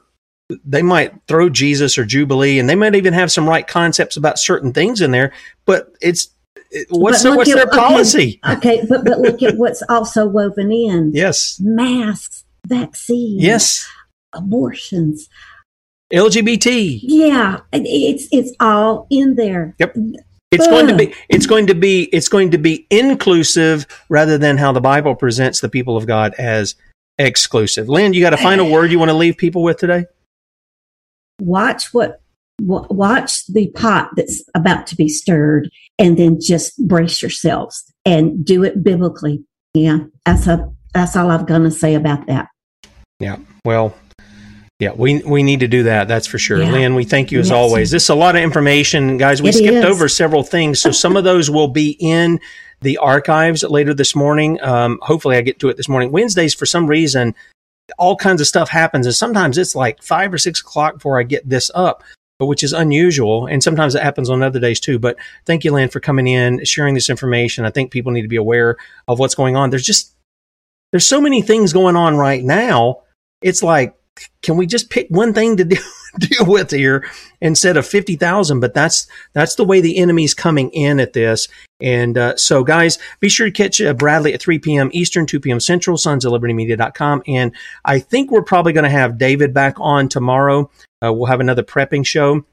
[0.64, 4.38] they might throw Jesus or Jubilee, and they might even have some right concepts about
[4.40, 5.34] certain things in there.
[5.66, 6.30] But it's
[6.72, 8.40] it- what's But their, what's at- their policy?
[8.48, 11.12] Okay, but but look at what's also woven in.
[11.16, 13.88] Yes, Masks, vaccines, yes,
[14.34, 15.30] abortions.
[16.14, 17.00] LGBT.
[17.02, 19.76] Yeah, it's it's all in there.
[19.80, 19.96] Yep.
[20.52, 24.58] It's going to be it's going to be it's going to be inclusive rather than
[24.58, 26.76] how the Bible presents the people of God as
[27.18, 27.90] exclusive.
[27.90, 30.06] Lynne, you got a final word you want to leave people with today?
[31.40, 32.22] Watch what
[32.62, 38.64] watch the pot that's about to be stirred, and then just brace yourselves and do
[38.64, 39.44] it biblically.
[39.74, 42.48] Yeah, that's a that's all I'm gonna say about that.
[43.20, 43.38] Yeah.
[43.66, 43.96] Well,
[44.80, 46.08] yeah, we we need to do that.
[46.08, 46.62] That's for sure.
[46.62, 46.72] Yeah.
[46.72, 47.56] Lynne, we thank you as Yes.
[47.56, 47.92] always.
[47.92, 49.42] This is a lot of information, guys.
[49.42, 49.86] We It skipped is.
[49.86, 52.40] over several things, so some of those will be in
[52.82, 54.62] the archives later this morning.
[54.62, 56.12] Um, hopefully, I get to it this morning.
[56.12, 57.36] Wednesdays, for some reason,
[57.98, 61.24] all kinds of stuff happens, and sometimes it's like five or six o'clock before I
[61.24, 62.04] get this up.
[62.38, 65.00] Which is unusual, and sometimes it happens on other days too.
[65.00, 67.64] But thank you, Lynne, for coming in, sharing this information.
[67.64, 68.76] I think people need to be aware
[69.08, 69.70] of what's going on.
[69.70, 70.16] There's just
[70.92, 73.04] there's so many things going on right now.
[73.42, 73.96] It's like,
[74.42, 75.82] can we just pick one thing to deal,
[76.20, 77.08] deal with here
[77.42, 78.60] instead of 50,000?
[78.60, 81.48] But that's, that's the way the enemy's coming in at this.
[81.80, 84.90] And, uh, so guys, be sure to catch uh, Bradley at 3 p.m.
[84.94, 85.60] Eastern, 2 p.m.
[85.60, 87.24] Central, sonsoflibertymedia.com.
[87.28, 87.52] And
[87.84, 90.70] I think we're probably going to have David back on tomorrow.
[91.04, 92.46] Uh, we'll have another prepping show.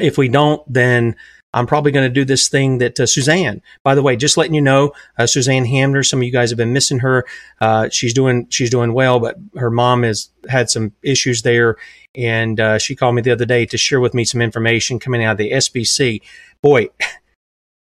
[0.00, 1.16] If we don't, then
[1.52, 4.54] I'm probably going to do this thing that uh, Suzanne, by the way, just letting
[4.54, 7.26] you know, uh, Suzanne Hamner, some of you guys have been missing her.
[7.60, 11.76] Uh, she's doing, she's doing well, but her mom has had some issues there.
[12.14, 15.24] And, uh, she called me the other day to share with me some information coming
[15.24, 16.22] out of the SBC.
[16.62, 16.88] Boy,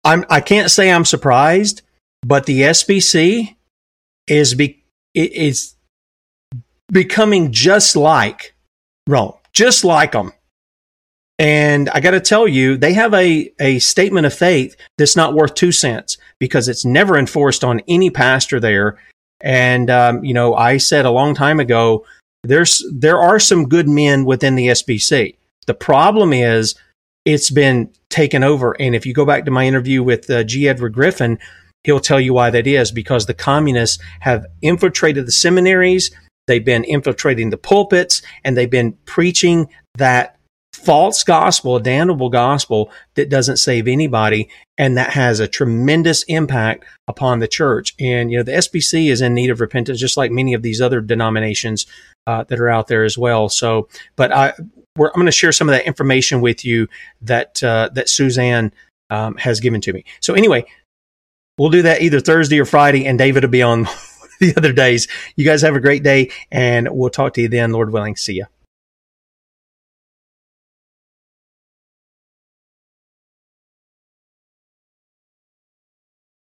[0.04, 1.82] I'm, I can't say I'm surprised,
[2.22, 3.56] but the SBC
[4.28, 5.74] is be, is
[6.92, 8.54] becoming just like
[9.06, 10.32] Rome, just like them.
[11.38, 15.34] And I got to tell you, they have a, a statement of faith that's not
[15.34, 18.98] worth two cents because it's never enforced on any pastor there.
[19.40, 22.04] And, um, you know, I said a long time ago,
[22.42, 25.36] there's, there are some good men within the SBC.
[25.66, 26.74] The problem is
[27.24, 28.74] it's been taken over.
[28.80, 30.68] And if you go back to my interview with uh, G.
[30.68, 31.38] Edward Griffin,
[31.84, 36.10] he'll tell you why that is because the communists have infiltrated the seminaries.
[36.46, 40.37] They've been infiltrating the pulpits and they've been preaching that
[40.78, 44.48] false gospel, a damnable gospel that doesn't save anybody.
[44.76, 47.94] And that has a tremendous impact upon the church.
[47.98, 50.80] And, you know, the SBC is in need of repentance, just like many of these
[50.80, 51.86] other denominations
[52.26, 53.48] uh, that are out there as well.
[53.48, 56.88] So, but I, I'm going to share some of that information with you
[57.22, 58.72] that, uh, that Suzanne
[59.10, 60.04] um, has given to me.
[60.20, 60.64] So anyway,
[61.58, 63.82] we'll do that either Thursday or Friday, and David will be on
[64.40, 65.08] the other days.
[65.36, 68.16] You guys have a great day, and we'll talk to you then, Lord willing.
[68.16, 68.44] See ya.